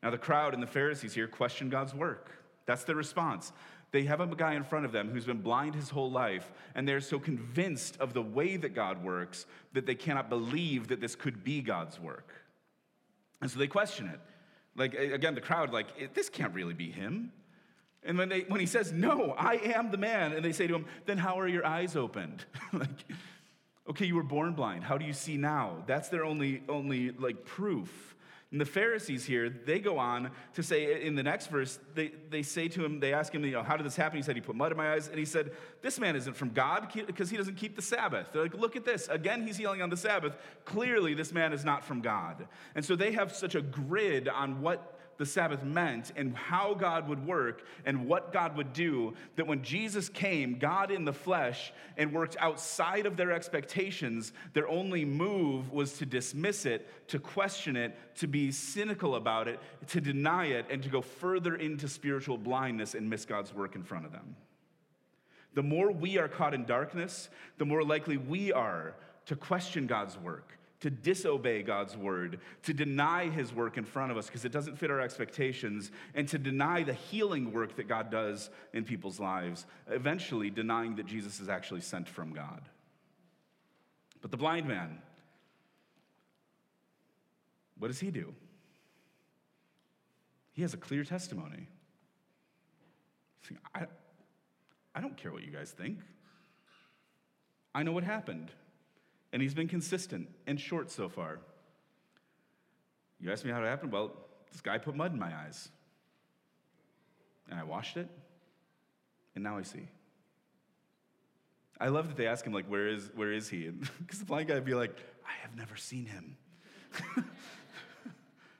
[0.03, 2.31] Now, the crowd and the Pharisees here question God's work.
[2.67, 3.53] That's their response.
[3.93, 6.87] They have a guy in front of them who's been blind his whole life, and
[6.87, 11.15] they're so convinced of the way that God works that they cannot believe that this
[11.15, 12.33] could be God's work.
[13.41, 14.21] And so they question it.
[14.77, 17.33] Like, again, the crowd, like, this can't really be him.
[18.03, 20.75] And when, they, when he says, No, I am the man, and they say to
[20.75, 22.45] him, Then how are your eyes opened?
[22.73, 23.05] like,
[23.89, 24.85] okay, you were born blind.
[24.85, 25.83] How do you see now?
[25.87, 28.16] That's their only, only like, proof.
[28.53, 32.43] And the Pharisees here, they go on to say in the next verse, they, they
[32.43, 34.19] say to him, they ask him, you know, how did this happen?
[34.19, 35.09] He said, he put mud in my eyes.
[35.09, 35.51] And he said,
[35.83, 38.29] this man isn't from God because he doesn't keep the Sabbath.
[38.33, 39.09] They're like, look at this.
[39.09, 40.37] Again, he's healing on the Sabbath.
[40.65, 42.47] Clearly, this man is not from God.
[42.77, 47.09] And so they have such a grid on what the Sabbath meant and how God
[47.09, 51.73] would work and what God would do, that when Jesus came, God in the flesh,
[51.97, 57.77] and worked outside of their expectations, their only move was to dismiss it, to question
[57.77, 62.39] it, to be cynical about it, to deny it, and to go further into spiritual
[62.39, 64.37] blindness and miss God's work in front of them.
[65.55, 68.95] The more we are caught in darkness, the more likely we are
[69.27, 70.56] to question God's work
[70.87, 74.79] to disobey God's word, to deny his work in front of us because it doesn't
[74.79, 79.67] fit our expectations, and to deny the healing work that God does in people's lives,
[79.91, 82.63] eventually denying that Jesus is actually sent from God.
[84.23, 84.99] But the blind man,
[87.81, 88.33] what does he do?
[90.53, 91.67] He has a clear testimony.
[93.75, 93.87] I,
[94.95, 95.99] I don't care what you guys think.
[97.75, 98.53] I know what happened
[99.37, 101.41] and he's been consistent and short so far.
[103.21, 103.93] You ask me how it happened?
[103.93, 104.13] Well,
[104.51, 105.69] this guy put mud in my eyes.
[107.51, 108.09] And I washed it,
[109.35, 109.91] and now I see.
[111.79, 113.71] I love that they ask him, like, where is, where is he?
[114.01, 114.97] Because the blind guy would be like,
[115.27, 116.39] I have never seen him.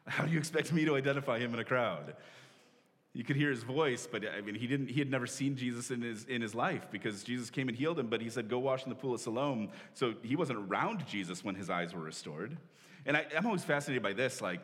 [0.07, 2.17] how do you expect me to identify him in a crowd?
[3.17, 5.91] You could hear his voice, but I mean, he, didn't, he had never seen Jesus
[5.91, 8.59] in his, in his life because Jesus came and healed him, but he said, Go
[8.59, 9.71] wash in the pool of Siloam.
[9.95, 12.59] So he wasn't around Jesus when his eyes were restored.
[13.07, 14.43] And I, am always fascinated by this.
[14.43, 14.61] Like,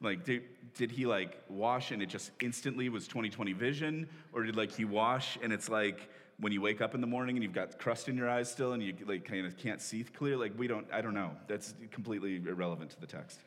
[0.00, 0.44] like did,
[0.76, 4.08] did he like wash and it just instantly was 2020 vision?
[4.32, 6.08] Or did like he wash and it's like
[6.38, 8.74] when you wake up in the morning and you've got crust in your eyes still
[8.74, 10.36] and you like kind of can't see clear?
[10.36, 11.32] Like, we don't, I don't know.
[11.48, 13.40] That's completely irrelevant to the text.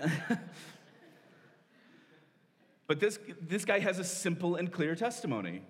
[2.86, 5.62] But this, this guy has a simple and clear testimony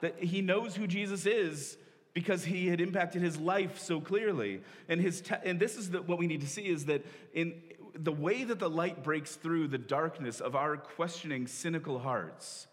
[0.00, 1.78] that he knows who Jesus is
[2.12, 4.60] because he had impacted his life so clearly.
[4.88, 7.54] And, his te- and this is the, what we need to see is that in
[7.94, 12.66] the way that the light breaks through the darkness of our questioning, cynical hearts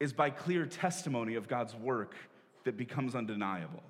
[0.00, 2.14] is by clear testimony of God's work
[2.64, 3.82] that becomes undeniable.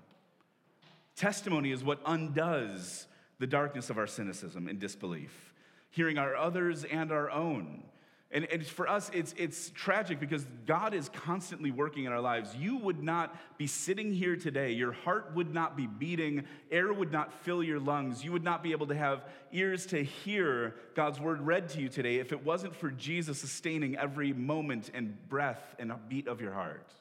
[1.16, 3.06] Testimony is what undoes
[3.38, 5.52] the darkness of our cynicism and disbelief,
[5.90, 7.82] hearing our others and our own
[8.30, 12.54] And, and for us, it's, it's tragic because God is constantly working in our lives.
[12.54, 14.72] You would not be sitting here today.
[14.72, 16.44] Your heart would not be beating.
[16.70, 18.22] Air would not fill your lungs.
[18.22, 21.88] You would not be able to have ears to hear God's word read to you
[21.88, 26.52] today if it wasn't for Jesus sustaining every moment and breath and beat of your
[26.52, 26.92] heart.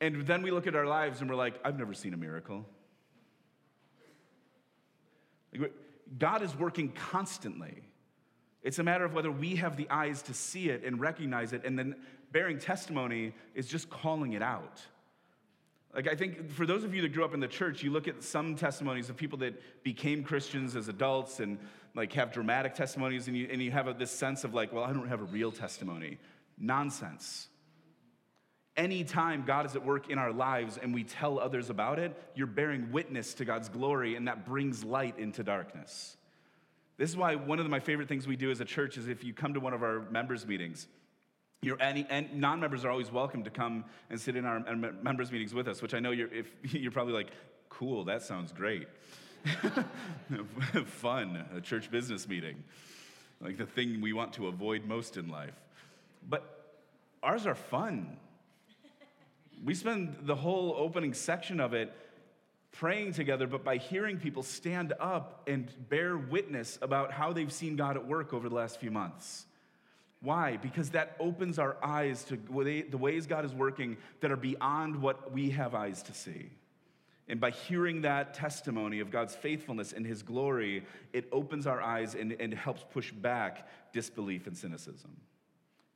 [0.00, 2.66] And then we look at our lives and we're like, I've never seen a miracle.
[6.18, 7.82] God is working constantly.
[8.64, 11.64] It's a matter of whether we have the eyes to see it and recognize it,
[11.64, 11.94] and then
[12.32, 14.80] bearing testimony is just calling it out.
[15.94, 18.08] Like, I think for those of you that grew up in the church, you look
[18.08, 21.58] at some testimonies of people that became Christians as adults and
[21.94, 24.82] like have dramatic testimonies, and you, and you have a, this sense of like, well,
[24.82, 26.18] I don't have a real testimony.
[26.58, 27.48] Nonsense.
[28.76, 32.48] Anytime God is at work in our lives and we tell others about it, you're
[32.48, 36.16] bearing witness to God's glory, and that brings light into darkness.
[36.96, 39.24] This is why one of my favorite things we do as a church is if
[39.24, 40.86] you come to one of our members' meetings,
[41.60, 44.60] your any, and non-members are always welcome to come and sit in our
[45.02, 45.82] members' meetings with us.
[45.82, 47.30] Which I know you're if you're probably like,
[47.68, 48.86] cool, that sounds great,
[50.86, 52.62] fun, a church business meeting,
[53.40, 55.54] like the thing we want to avoid most in life.
[56.28, 56.76] But
[57.22, 58.18] ours are fun.
[59.64, 61.92] We spend the whole opening section of it
[62.74, 67.76] praying together, but by hearing people stand up and bear witness about how they've seen
[67.76, 69.46] God at work over the last few months.
[70.20, 70.56] Why?
[70.56, 75.32] Because that opens our eyes to the ways God is working that are beyond what
[75.32, 76.50] we have eyes to see.
[77.28, 82.14] And by hearing that testimony of God's faithfulness and His glory, it opens our eyes
[82.14, 85.16] and, and helps push back disbelief and cynicism.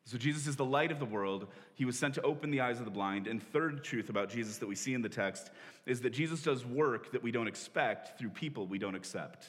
[0.09, 1.49] So, Jesus is the light of the world.
[1.75, 3.27] He was sent to open the eyes of the blind.
[3.27, 5.51] And third truth about Jesus that we see in the text
[5.85, 9.47] is that Jesus does work that we don't expect through people we don't accept.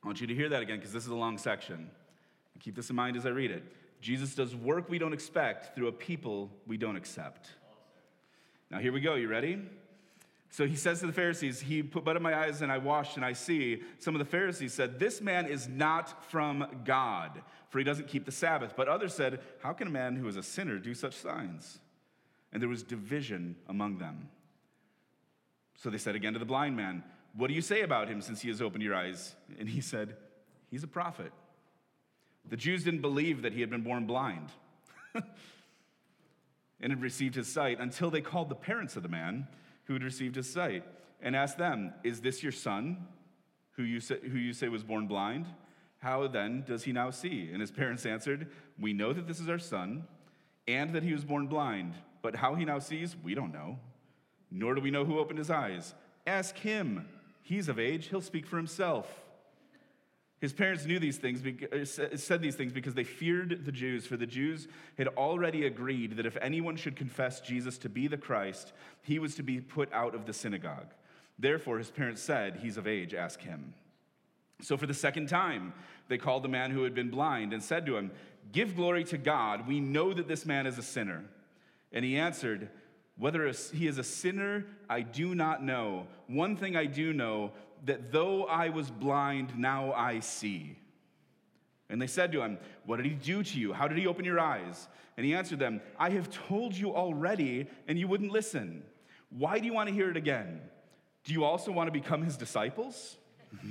[0.00, 1.90] I want you to hear that again because this is a long section.
[2.60, 3.64] Keep this in mind as I read it.
[4.00, 7.48] Jesus does work we don't expect through a people we don't accept.
[8.70, 9.16] Now, here we go.
[9.16, 9.58] You ready?
[10.50, 13.16] So he says to the Pharisees, He put blood in my eyes and I washed
[13.16, 13.82] and I see.
[13.98, 18.24] Some of the Pharisees said, This man is not from God, for he doesn't keep
[18.24, 18.74] the Sabbath.
[18.76, 21.80] But others said, How can a man who is a sinner do such signs?
[22.52, 24.30] And there was division among them.
[25.76, 28.40] So they said again to the blind man, What do you say about him since
[28.40, 29.36] he has opened your eyes?
[29.58, 30.16] And he said,
[30.70, 31.32] He's a prophet.
[32.48, 34.48] The Jews didn't believe that he had been born blind
[35.14, 35.24] and
[36.80, 39.46] had received his sight until they called the parents of the man
[39.88, 40.84] who had received his sight
[41.20, 43.08] and asked them, Is this your son
[43.72, 45.46] who you say, who you say was born blind?
[45.98, 47.48] How then does he now see?
[47.50, 48.48] And his parents answered,
[48.78, 50.04] We know that this is our son
[50.68, 53.78] and that he was born blind, but how he now sees, we don't know.
[54.50, 55.94] Nor do we know who opened his eyes.
[56.26, 57.08] Ask him.
[57.42, 59.06] He's of age, he'll speak for himself.
[60.40, 64.16] His parents knew these things, uh, said these things because they feared the Jews, for
[64.16, 68.72] the Jews had already agreed that if anyone should confess Jesus to be the Christ,
[69.02, 70.94] he was to be put out of the synagogue.
[71.40, 73.74] Therefore, his parents said, He's of age, ask him.
[74.60, 75.72] So, for the second time,
[76.08, 78.12] they called the man who had been blind and said to him,
[78.52, 79.66] Give glory to God.
[79.66, 81.24] We know that this man is a sinner.
[81.92, 82.68] And he answered,
[83.16, 86.06] Whether he is a sinner, I do not know.
[86.28, 87.52] One thing I do know
[87.86, 90.76] that though I was blind, now I see.
[91.90, 93.72] And they said to him, What did he do to you?
[93.72, 94.88] How did he open your eyes?
[95.16, 98.84] And he answered them, I have told you already, and you wouldn't listen.
[99.30, 100.60] Why do you want to hear it again?
[101.24, 103.16] Do you also want to become his disciples?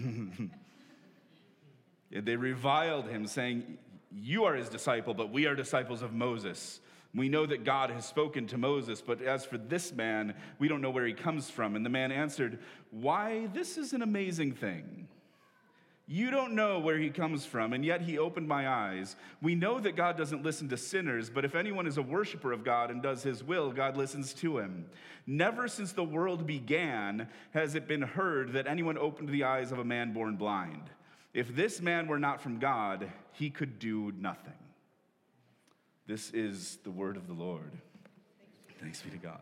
[2.11, 3.77] they reviled him, saying,
[4.11, 6.79] You are his disciple, but we are disciples of Moses.
[7.15, 10.81] We know that God has spoken to Moses, but as for this man, we don't
[10.81, 11.75] know where he comes from.
[11.75, 12.59] And the man answered,
[12.91, 15.07] Why, this is an amazing thing.
[16.09, 19.17] You don't know where he comes from, and yet he opened my eyes.
[19.41, 22.63] We know that God doesn't listen to sinners, but if anyone is a worshiper of
[22.63, 24.85] God and does his will, God listens to him.
[25.25, 29.79] Never since the world began has it been heard that anyone opened the eyes of
[29.79, 30.83] a man born blind.
[31.33, 34.53] If this man were not from God, he could do nothing.
[36.07, 37.71] This is the word of the Lord.
[38.79, 39.41] Thanks be to God.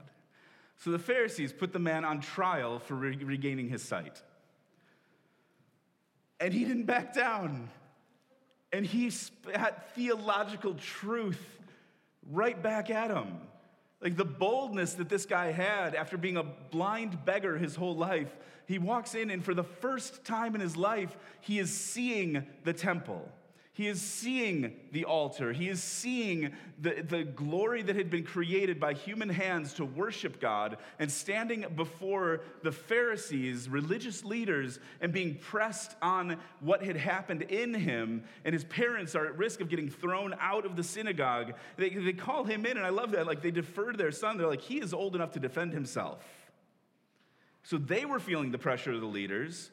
[0.78, 4.22] So the Pharisees put the man on trial for re- regaining his sight.
[6.40, 7.70] And he didn't back down.
[8.74, 11.42] And he spat theological truth
[12.32, 13.38] right back at him.
[14.02, 18.36] Like the boldness that this guy had after being a blind beggar his whole life,
[18.68, 22.74] he walks in and for the first time in his life, he is seeing the
[22.74, 23.32] temple.
[23.76, 25.52] He is seeing the altar.
[25.52, 30.40] He is seeing the, the glory that had been created by human hands to worship
[30.40, 37.42] God and standing before the Pharisees, religious leaders, and being pressed on what had happened
[37.42, 38.24] in him.
[38.46, 41.52] And his parents are at risk of getting thrown out of the synagogue.
[41.76, 43.28] They, they call him in, and I love that.
[43.28, 44.38] Like they deferred their son.
[44.38, 46.24] They're like, he is old enough to defend himself.
[47.64, 49.70] So they were feeling the pressure of the leaders.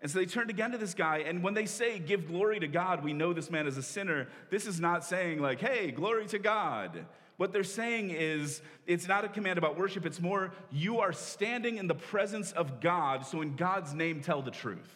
[0.00, 2.68] And so they turned again to this guy, and when they say, Give glory to
[2.68, 6.26] God, we know this man is a sinner, this is not saying, like, hey, glory
[6.26, 7.04] to God.
[7.36, 11.78] What they're saying is, it's not a command about worship, it's more, you are standing
[11.78, 14.94] in the presence of God, so in God's name, tell the truth.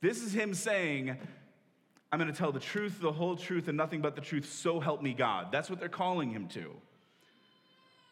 [0.00, 1.16] This is him saying,
[2.10, 5.00] I'm gonna tell the truth, the whole truth, and nothing but the truth, so help
[5.00, 5.52] me God.
[5.52, 6.72] That's what they're calling him to.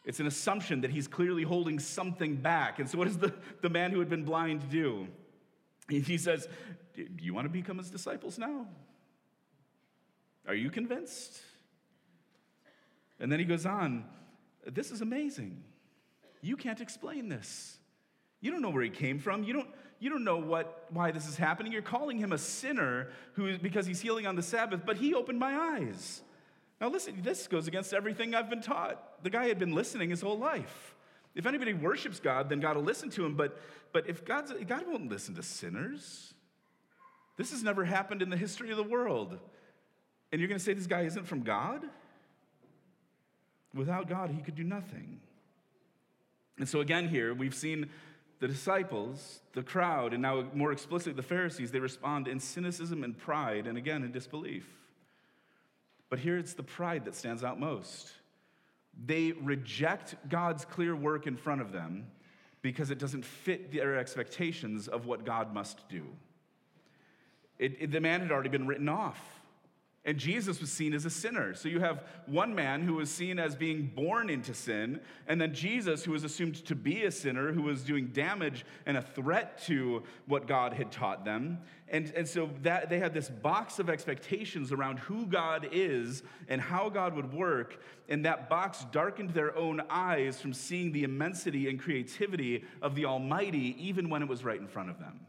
[0.04, 2.78] It's an assumption that he's clearly holding something back.
[2.78, 5.06] And so, what does the, the man who had been blind do?
[5.90, 6.48] He says,
[6.94, 8.66] Do you want to become his disciples now?
[10.46, 11.40] Are you convinced?
[13.18, 14.04] And then he goes on,
[14.66, 15.62] This is amazing.
[16.40, 17.76] You can't explain this.
[18.40, 19.44] You don't know where he came from.
[19.44, 19.68] You don't,
[19.98, 21.72] you don't know what, why this is happening.
[21.72, 25.38] You're calling him a sinner who, because he's healing on the Sabbath, but he opened
[25.38, 26.22] my eyes.
[26.80, 29.22] Now, listen, this goes against everything I've been taught.
[29.22, 30.94] The guy had been listening his whole life.
[31.34, 33.34] If anybody worships God, then God will listen to him.
[33.34, 33.58] But,
[33.92, 36.34] but if God's, God won't listen to sinners,
[37.36, 39.38] this has never happened in the history of the world.
[40.32, 41.82] And you're going to say this guy isn't from God?
[43.74, 45.20] Without God, he could do nothing.
[46.58, 47.88] And so, again, here we've seen
[48.40, 53.16] the disciples, the crowd, and now more explicitly the Pharisees, they respond in cynicism and
[53.16, 54.66] pride, and again in disbelief.
[56.08, 58.12] But here it's the pride that stands out most.
[59.04, 62.06] They reject God's clear work in front of them
[62.62, 66.04] because it doesn't fit their expectations of what God must do.
[67.58, 69.39] It, it, the man had already been written off.
[70.02, 71.52] And Jesus was seen as a sinner.
[71.52, 75.52] So you have one man who was seen as being born into sin, and then
[75.52, 79.62] Jesus, who was assumed to be a sinner, who was doing damage and a threat
[79.66, 81.58] to what God had taught them.
[81.88, 86.62] And, and so that they had this box of expectations around who God is and
[86.62, 91.68] how God would work, and that box darkened their own eyes from seeing the immensity
[91.68, 95.20] and creativity of the Almighty, even when it was right in front of them.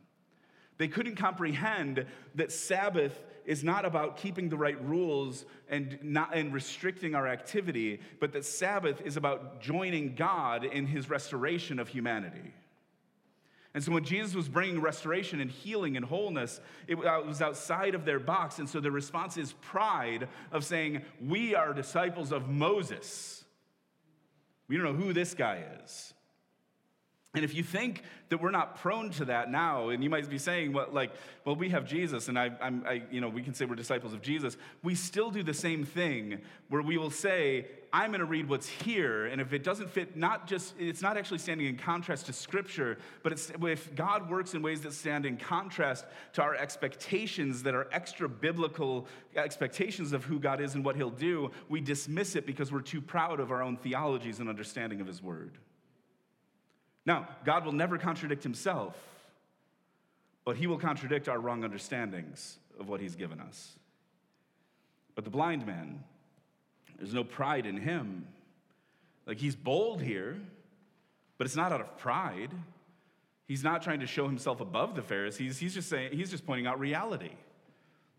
[0.82, 6.52] They couldn't comprehend that Sabbath is not about keeping the right rules and, not, and
[6.52, 12.52] restricting our activity, but that Sabbath is about joining God in his restoration of humanity.
[13.76, 18.04] And so when Jesus was bringing restoration and healing and wholeness, it was outside of
[18.04, 18.58] their box.
[18.58, 23.44] And so the response is pride of saying, We are disciples of Moses.
[24.68, 26.16] We don't know who this guy is.
[27.34, 30.38] And if you think that we're not prone to that now, and you might be
[30.38, 31.14] saying, well, like,
[31.46, 34.12] well, we have Jesus, and I, I'm, I, you know, we can say we're disciples
[34.12, 34.58] of Jesus.
[34.84, 38.68] We still do the same thing, where we will say, I'm going to read what's
[38.68, 42.34] here, and if it doesn't fit, not just, it's not actually standing in contrast to
[42.34, 46.04] Scripture, but it's if God works in ways that stand in contrast
[46.34, 49.08] to our expectations that are extra biblical
[49.38, 53.02] expectations of who God is and what He'll do, we dismiss it because we're too
[53.02, 55.58] proud of our own theologies and understanding of His Word.
[57.06, 58.96] Now, God will never contradict himself,
[60.46, 63.74] but he will contradict our wrong understandings of what he's given us.
[65.16, 66.04] But the blind man,
[66.98, 68.28] there's no pride in him.
[69.26, 70.40] Like he's bold here,
[71.38, 72.52] but it's not out of pride.
[73.48, 75.58] He's not trying to show himself above the Pharisees.
[75.58, 77.32] He's just saying, he's just pointing out reality.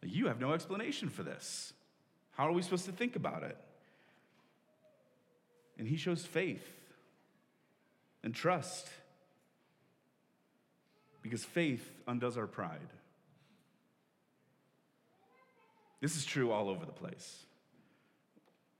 [0.02, 1.72] Like, you have no explanation for this.
[2.32, 3.56] How are we supposed to think about it?
[5.78, 6.81] And he shows faith
[8.22, 8.88] and trust.
[11.22, 12.80] Because faith undoes our pride.
[16.00, 17.46] This is true all over the place.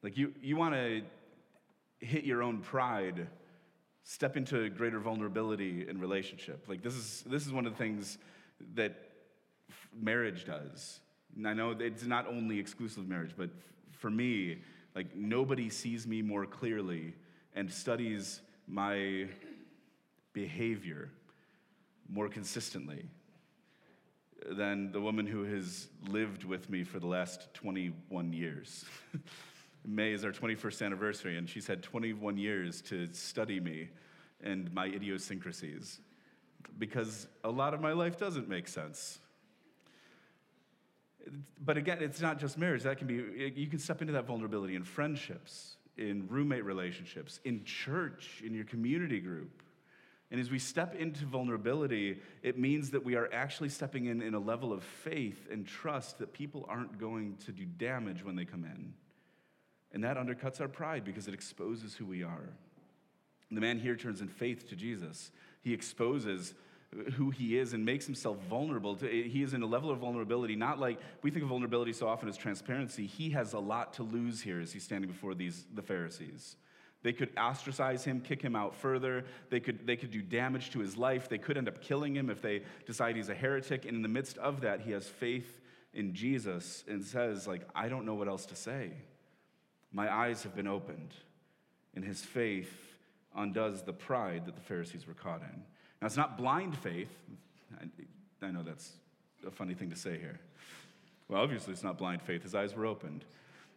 [0.02, 1.02] Like, you, you want to
[2.00, 3.28] hit your own pride,
[4.02, 6.64] step into greater vulnerability in relationship.
[6.68, 8.18] Like, this is, this is one of the things
[8.74, 8.96] that
[9.94, 10.98] marriage does.
[11.36, 13.50] And I know it's not only exclusive marriage, but
[13.92, 14.58] for me,
[14.96, 17.14] like, nobody sees me more clearly
[17.54, 18.40] and studies
[18.72, 19.26] my
[20.32, 21.10] behavior
[22.08, 23.04] more consistently
[24.52, 28.86] than the woman who has lived with me for the last 21 years.
[29.84, 33.90] May is our 21st anniversary, and she's had 21 years to study me
[34.42, 36.00] and my idiosyncrasies
[36.78, 39.18] because a lot of my life doesn't make sense.
[41.62, 42.84] But again, it's not just marriage.
[42.84, 47.64] That can be, you can step into that vulnerability in friendships in roommate relationships, in
[47.64, 49.62] church, in your community group,
[50.32, 54.32] And as we step into vulnerability, it means that we are actually stepping in in
[54.32, 58.46] a level of faith and trust that people aren't going to do damage when they
[58.46, 58.94] come in.
[59.92, 62.48] And that undercuts our pride because it exposes who we are.
[63.50, 65.30] The man here turns in faith to Jesus.
[65.60, 66.54] He exposes
[67.14, 68.96] who he is and makes himself vulnerable.
[68.96, 72.06] To, he is in a level of vulnerability, not like we think of vulnerability so
[72.06, 73.06] often as transparency.
[73.06, 76.56] He has a lot to lose here as he's standing before these, the Pharisees.
[77.02, 79.24] They could ostracize him, kick him out further.
[79.50, 81.28] They could, they could do damage to his life.
[81.28, 83.86] They could end up killing him if they decide he's a heretic.
[83.86, 85.60] And in the midst of that, he has faith
[85.94, 88.92] in Jesus and says, like, I don't know what else to say.
[89.92, 91.14] My eyes have been opened.
[91.94, 92.72] And his faith
[93.34, 95.62] undoes the pride that the Pharisees were caught in.
[96.02, 97.16] Now, it's not blind faith.
[97.80, 97.86] I,
[98.44, 98.90] I know that's
[99.46, 100.40] a funny thing to say here.
[101.28, 102.42] Well, obviously, it's not blind faith.
[102.42, 103.24] His eyes were opened.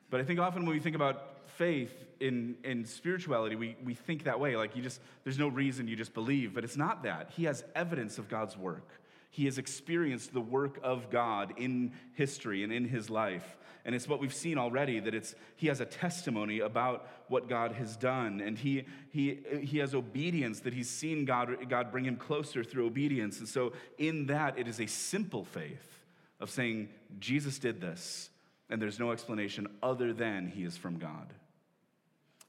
[0.09, 4.23] But I think often when we think about faith in, in spirituality, we, we think
[4.23, 4.55] that way.
[4.55, 7.29] Like you just, there's no reason you just believe, but it's not that.
[7.37, 8.87] He has evidence of God's work.
[9.35, 13.57] He has experienced the work of God in history and in his life.
[13.83, 17.73] And it's what we've seen already that it's he has a testimony about what God
[17.73, 18.39] has done.
[18.39, 22.85] And he he he has obedience that he's seen God, God bring him closer through
[22.85, 23.39] obedience.
[23.39, 25.99] And so in that it is a simple faith
[26.39, 26.87] of saying,
[27.19, 28.29] Jesus did this,
[28.69, 31.33] and there's no explanation other than he is from God.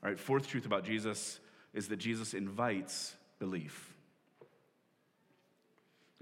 [0.04, 1.40] All right, fourth truth about Jesus
[1.74, 3.95] is that Jesus invites belief.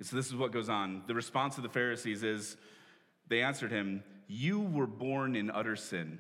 [0.03, 1.03] So this is what goes on.
[1.07, 2.57] The response of the Pharisees is
[3.29, 6.19] they answered him, You were born in utter sin,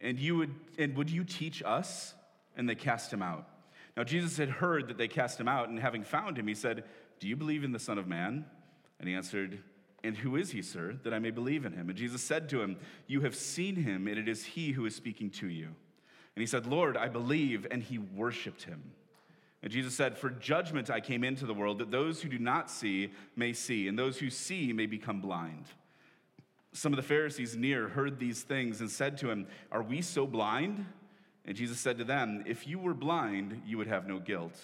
[0.00, 2.14] and you would and would you teach us?
[2.54, 3.48] And they cast him out.
[3.96, 6.84] Now Jesus had heard that they cast him out, and having found him, he said,
[7.18, 8.44] Do you believe in the Son of Man?
[9.00, 9.58] And he answered,
[10.04, 11.88] And who is he, sir, that I may believe in him?
[11.88, 12.76] And Jesus said to him,
[13.06, 15.74] You have seen him, and it is he who is speaking to you.
[16.34, 17.66] And he said, Lord, I believe.
[17.70, 18.92] And he worshiped him.
[19.62, 22.70] And Jesus said, For judgment I came into the world, that those who do not
[22.70, 25.66] see may see, and those who see may become blind.
[26.72, 30.26] Some of the Pharisees near heard these things and said to him, Are we so
[30.26, 30.84] blind?
[31.44, 34.58] And Jesus said to them, If you were blind, you would have no guilt.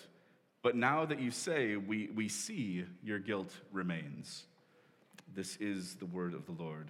[0.63, 4.45] But now that you say, We, we see, your guilt remains.
[5.35, 6.89] This is the word of the Lord.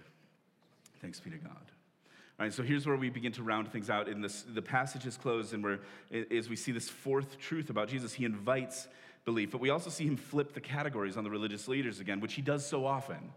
[1.01, 1.73] Thanks be to God.
[2.51, 4.09] So here's where we begin to round things out.
[4.09, 5.81] In this, the passage is closed, and we're,
[6.31, 8.87] as we see this fourth truth about Jesus, he invites
[9.25, 9.51] belief.
[9.51, 12.43] But we also see him flip the categories on the religious leaders again, which he
[12.43, 13.33] does so often.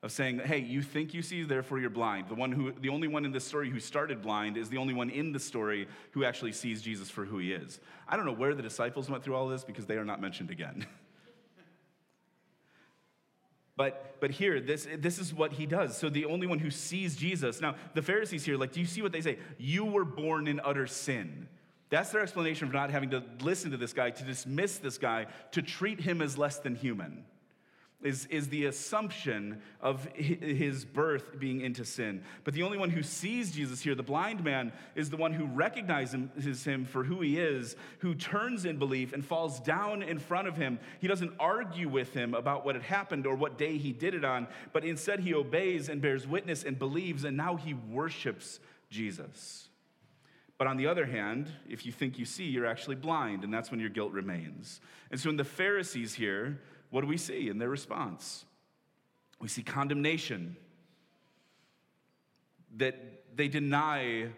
[0.00, 2.28] Of saying, hey, you think you see, therefore you're blind.
[2.28, 4.94] The one who, the only one in this story who started blind is the only
[4.94, 7.80] one in the story who actually sees Jesus for who he is.
[8.08, 10.52] I don't know where the disciples went through all this because they are not mentioned
[10.52, 10.86] again.
[13.78, 15.96] But, but here, this, this is what he does.
[15.96, 17.60] So the only one who sees Jesus.
[17.60, 19.38] Now, the Pharisees here, like, do you see what they say?
[19.56, 21.48] You were born in utter sin.
[21.88, 25.26] That's their explanation for not having to listen to this guy, to dismiss this guy,
[25.52, 27.24] to treat him as less than human
[28.02, 32.22] is, is the assumption of his birth being into sin.
[32.44, 35.46] But the only one who sees Jesus here, the blind man, is the one who
[35.46, 40.46] recognizes him for who he is, who turns in belief and falls down in front
[40.46, 40.78] of him.
[41.00, 44.24] He doesn't argue with him about what had happened or what day he did it
[44.24, 49.68] on, but instead he obeys and bears witness and believes, and now he worships Jesus.
[50.56, 53.70] But on the other hand, if you think you see, you're actually blind, and that's
[53.70, 54.80] when your guilt remains.
[55.10, 56.60] And so in the Pharisees here,
[56.90, 58.44] what do we see in their response?
[59.40, 60.56] We see condemnation,
[62.76, 62.96] that
[63.36, 64.28] they deny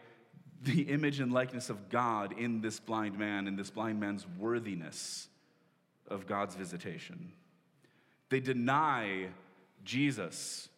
[0.63, 5.29] the image and likeness of God in this blind man and this blind man's worthiness
[6.07, 7.33] of God's visitation.
[8.29, 9.29] They deny
[9.85, 10.69] Jesus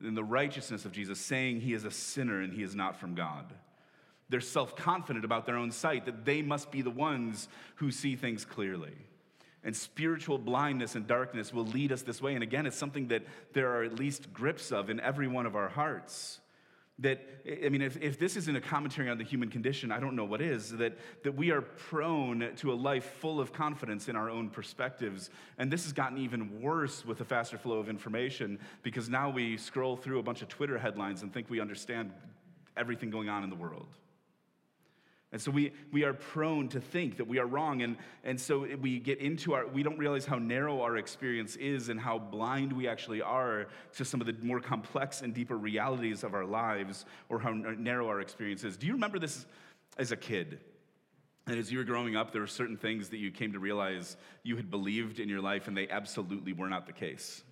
[0.00, 3.14] and the righteousness of Jesus, saying he is a sinner and he is not from
[3.14, 3.52] God.
[4.28, 8.16] They're self confident about their own sight, that they must be the ones who see
[8.16, 8.94] things clearly.
[9.64, 12.34] And spiritual blindness and darkness will lead us this way.
[12.34, 13.22] And again, it's something that
[13.54, 16.40] there are at least grips of in every one of our hearts.
[17.00, 17.26] That,
[17.64, 20.26] I mean, if, if this isn't a commentary on the human condition, I don't know
[20.26, 20.70] what is.
[20.70, 25.30] That, that we are prone to a life full of confidence in our own perspectives.
[25.58, 29.56] And this has gotten even worse with the faster flow of information because now we
[29.56, 32.12] scroll through a bunch of Twitter headlines and think we understand
[32.76, 33.88] everything going on in the world.
[35.34, 37.82] And so we, we are prone to think that we are wrong.
[37.82, 41.88] And, and so we get into our, we don't realize how narrow our experience is
[41.88, 43.66] and how blind we actually are
[43.96, 48.06] to some of the more complex and deeper realities of our lives or how narrow
[48.06, 48.76] our experience is.
[48.76, 49.44] Do you remember this
[49.98, 50.60] as a kid?
[51.48, 54.16] And as you were growing up, there were certain things that you came to realize
[54.44, 57.42] you had believed in your life and they absolutely were not the case.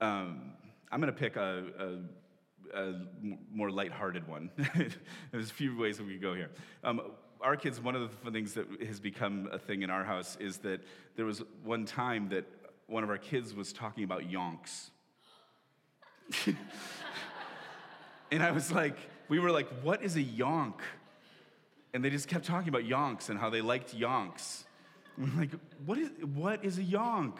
[0.00, 0.52] Um,
[0.90, 1.96] I'm going to pick a, a
[2.74, 2.94] a
[3.52, 4.50] more lighthearted one.
[5.32, 6.50] There's a few ways that we could go here.
[6.84, 7.00] Um,
[7.40, 10.58] our kids, one of the things that has become a thing in our house is
[10.58, 10.80] that
[11.16, 12.46] there was one time that
[12.86, 14.90] one of our kids was talking about yonks.
[18.30, 18.96] and I was like,
[19.28, 20.80] we were like, what is a yonk?
[21.94, 24.64] And they just kept talking about yonks and how they liked yonks.
[25.16, 25.50] We're like,
[25.84, 27.36] what is, what is a yonk?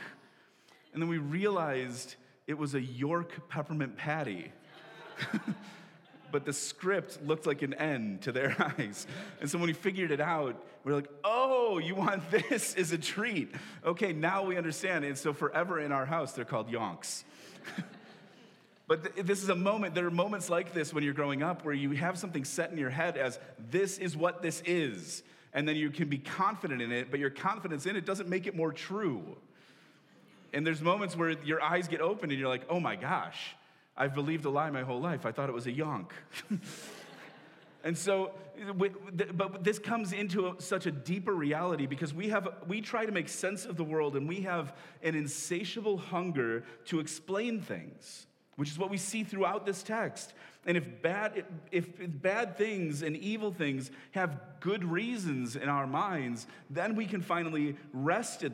[0.92, 2.16] And then we realized
[2.46, 4.52] it was a York peppermint patty.
[6.32, 9.06] but the script looked like an N to their eyes.
[9.40, 12.92] And so when we figured it out, we are like, oh, you want this as
[12.92, 13.54] a treat.
[13.84, 15.04] Okay, now we understand.
[15.04, 17.24] And so forever in our house, they're called yonks.
[18.86, 21.64] but th- this is a moment, there are moments like this when you're growing up
[21.64, 23.38] where you have something set in your head as
[23.70, 25.22] this is what this is.
[25.54, 28.46] And then you can be confident in it, but your confidence in it doesn't make
[28.46, 29.36] it more true.
[30.52, 33.54] And there's moments where your eyes get open and you're like, oh my gosh,
[33.98, 35.26] I've believed a lie my whole life.
[35.26, 36.10] I thought it was a yonk.
[37.84, 38.30] and so,
[39.34, 43.28] but this comes into such a deeper reality because we have, we try to make
[43.28, 44.72] sense of the world and we have
[45.02, 50.32] an insatiable hunger to explain things, which is what we see throughout this text.
[50.64, 56.46] And if bad, if bad things and evil things have good reasons in our minds,
[56.70, 58.44] then we can finally rest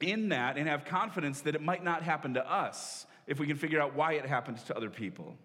[0.00, 3.56] in that and have confidence that it might not happen to us if we can
[3.56, 5.36] figure out why it happens to other people.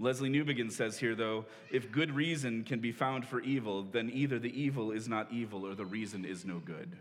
[0.00, 4.38] Lesslie Newbigin says here, though, if good reason can be found for evil, then either
[4.38, 6.96] the evil is not evil or the reason is no good.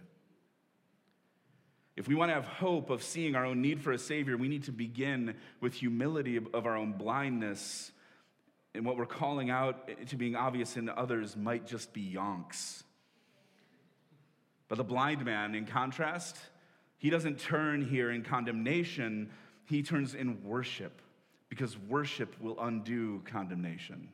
[1.96, 4.50] If we want to have hope of seeing our own need for a Savior, we
[4.50, 7.92] need to begin with humility of our own blindness.
[8.76, 12.84] And what we're calling out to being obvious in others might just be yonks.
[14.68, 16.38] But the blind man, in contrast,
[17.02, 19.32] he doesn't turn here in condemnation,
[19.66, 21.02] he turns in worship
[21.50, 24.08] because worship will undo condemnation.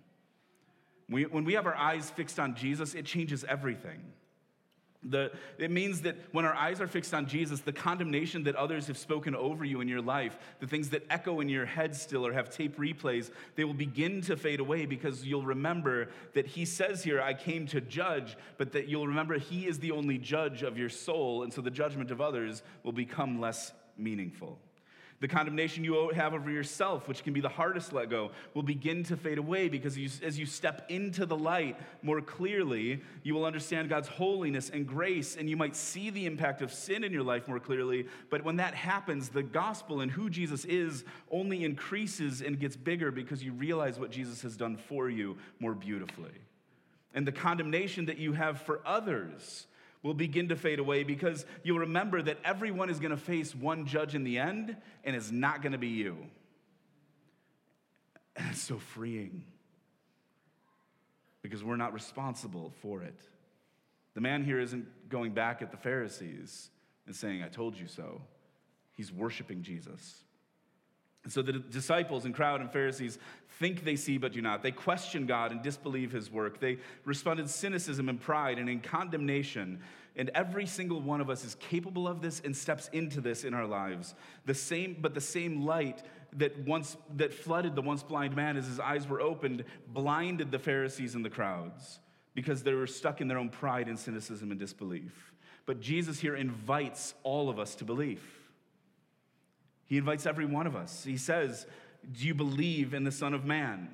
[1.10, 4.00] We, when we have our eyes fixed on Jesus, it changes everything.
[5.04, 8.88] The, it means that when our eyes are fixed on Jesus, the condemnation that others
[8.88, 12.26] have spoken over you in your life, the things that echo in your head still
[12.26, 16.66] or have tape replays, they will begin to fade away because you'll remember that He
[16.66, 20.64] says here, I came to judge, but that you'll remember He is the only judge
[20.64, 24.60] of your soul, and so the judgment of others will become less meaningful.
[25.20, 29.04] The condemnation you have over yourself, which can be the hardest let go, will begin
[29.06, 33.44] to fade away because you, as you step into the light more clearly, you will
[33.44, 37.24] understand God's holiness and grace, and you might see the impact of sin in your
[37.24, 38.06] life more clearly.
[38.30, 43.10] But when that happens, the gospel and who Jesus is only increases and gets bigger
[43.12, 46.34] because you realize what Jesus has done for you more beautifully.
[47.16, 49.66] And the condemnation that you have for others
[50.08, 53.86] will begin to fade away because you'll remember that everyone is going to face one
[53.86, 56.18] judge in the end, and it's not going to be you.
[58.38, 59.44] And it's so freeing
[61.42, 63.20] because we're not responsible for it.
[64.14, 66.70] The man here isn't going back at the Pharisees
[67.06, 68.22] and saying, I told you so.
[68.94, 70.24] He's worshiping Jesus.
[71.28, 73.20] And so the disciples and crowd and Pharisees
[73.60, 74.64] think they see but do not.
[74.64, 76.62] They question God and disbelieve his work.
[76.62, 79.82] They respond in cynicism and pride and in condemnation.
[80.16, 83.54] And every single one of us is capable of this and steps into this in
[83.54, 84.16] our lives.
[84.46, 86.02] The same, but the same light
[86.38, 90.60] that once that flooded the once blind man as his eyes were opened blinded the
[90.60, 92.00] Pharisees and the crowds
[92.36, 95.34] because they were stuck in their own pride and cynicism and disbelief.
[95.66, 98.24] But Jesus here invites all of us to believe.
[99.88, 101.04] He invites every one of us.
[101.04, 101.66] He says,
[102.12, 103.90] Do you believe in the Son of Man?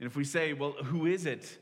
[0.00, 1.58] And if we say, Well, who is it?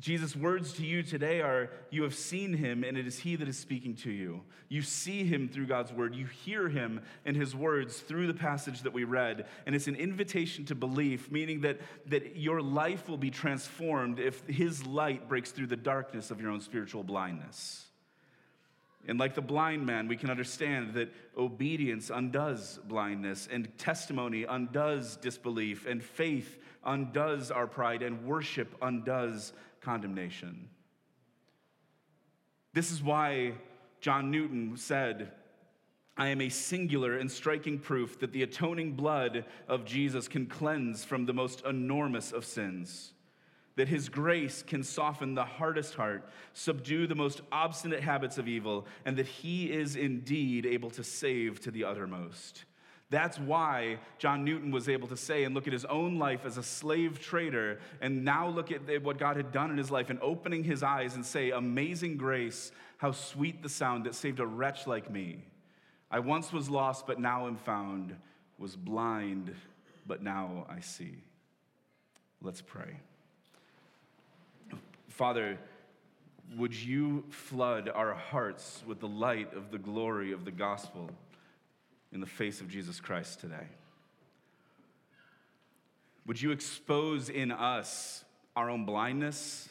[0.00, 3.48] Jesus' words to you today are You have seen him, and it is he that
[3.48, 4.42] is speaking to you.
[4.68, 6.14] You see him through God's word.
[6.14, 9.46] You hear him in his words through the passage that we read.
[9.66, 14.44] And it's an invitation to belief, meaning that, that your life will be transformed if
[14.46, 17.86] his light breaks through the darkness of your own spiritual blindness.
[19.06, 25.16] And like the blind man, we can understand that obedience undoes blindness, and testimony undoes
[25.16, 30.68] disbelief, and faith undoes our pride, and worship undoes condemnation.
[32.72, 33.52] This is why
[34.00, 35.32] John Newton said,
[36.16, 41.04] I am a singular and striking proof that the atoning blood of Jesus can cleanse
[41.04, 43.13] from the most enormous of sins
[43.76, 48.86] that his grace can soften the hardest heart, subdue the most obstinate habits of evil,
[49.04, 52.64] and that he is indeed able to save to the uttermost.
[53.10, 56.56] That's why John Newton was able to say and look at his own life as
[56.56, 60.18] a slave trader, and now look at what God had done in his life and
[60.22, 64.86] opening his eyes and say, Amazing grace, how sweet the sound that saved a wretch
[64.86, 65.44] like me.
[66.10, 68.16] I once was lost, but now am found,
[68.58, 69.54] was blind,
[70.06, 71.18] but now I see.
[72.40, 73.00] Let's pray.
[75.14, 75.58] Father,
[76.56, 81.08] would you flood our hearts with the light of the glory of the gospel
[82.12, 83.68] in the face of Jesus Christ today?
[86.26, 88.24] Would you expose in us
[88.56, 89.68] our own blindness?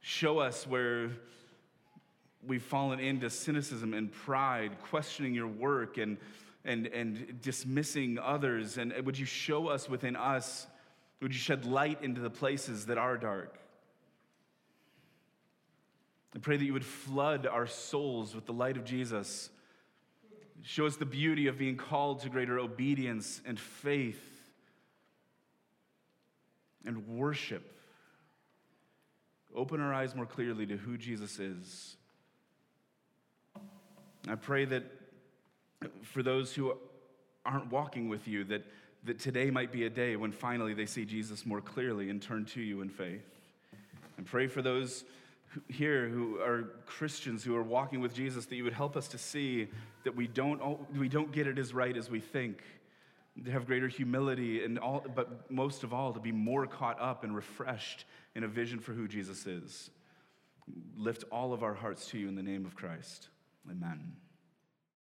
[0.00, 1.10] Show us where
[2.44, 6.16] we've fallen into cynicism and pride, questioning your work and,
[6.64, 8.76] and, and dismissing others.
[8.76, 10.66] And would you show us within us,
[11.22, 13.60] would you shed light into the places that are dark?
[16.36, 19.48] I pray that you would flood our souls with the light of Jesus.
[20.62, 24.22] Show us the beauty of being called to greater obedience and faith
[26.84, 27.72] and worship.
[29.54, 31.96] Open our eyes more clearly to who Jesus is.
[34.28, 34.84] I pray that
[36.02, 36.76] for those who
[37.46, 38.62] aren't walking with you, that,
[39.04, 42.44] that today might be a day when finally they see Jesus more clearly and turn
[42.46, 43.24] to you in faith.
[44.18, 45.04] And pray for those
[45.68, 49.18] here who are Christians who are walking with Jesus that you would help us to
[49.18, 49.68] see
[50.04, 50.60] that we don't,
[50.96, 52.62] we don't get it as right as we think,
[53.44, 57.22] to have greater humility, and all, but most of all, to be more caught up
[57.22, 58.04] and refreshed
[58.34, 59.90] in a vision for who Jesus is.
[60.96, 63.28] Lift all of our hearts to you in the name of Christ.
[63.70, 64.16] Amen.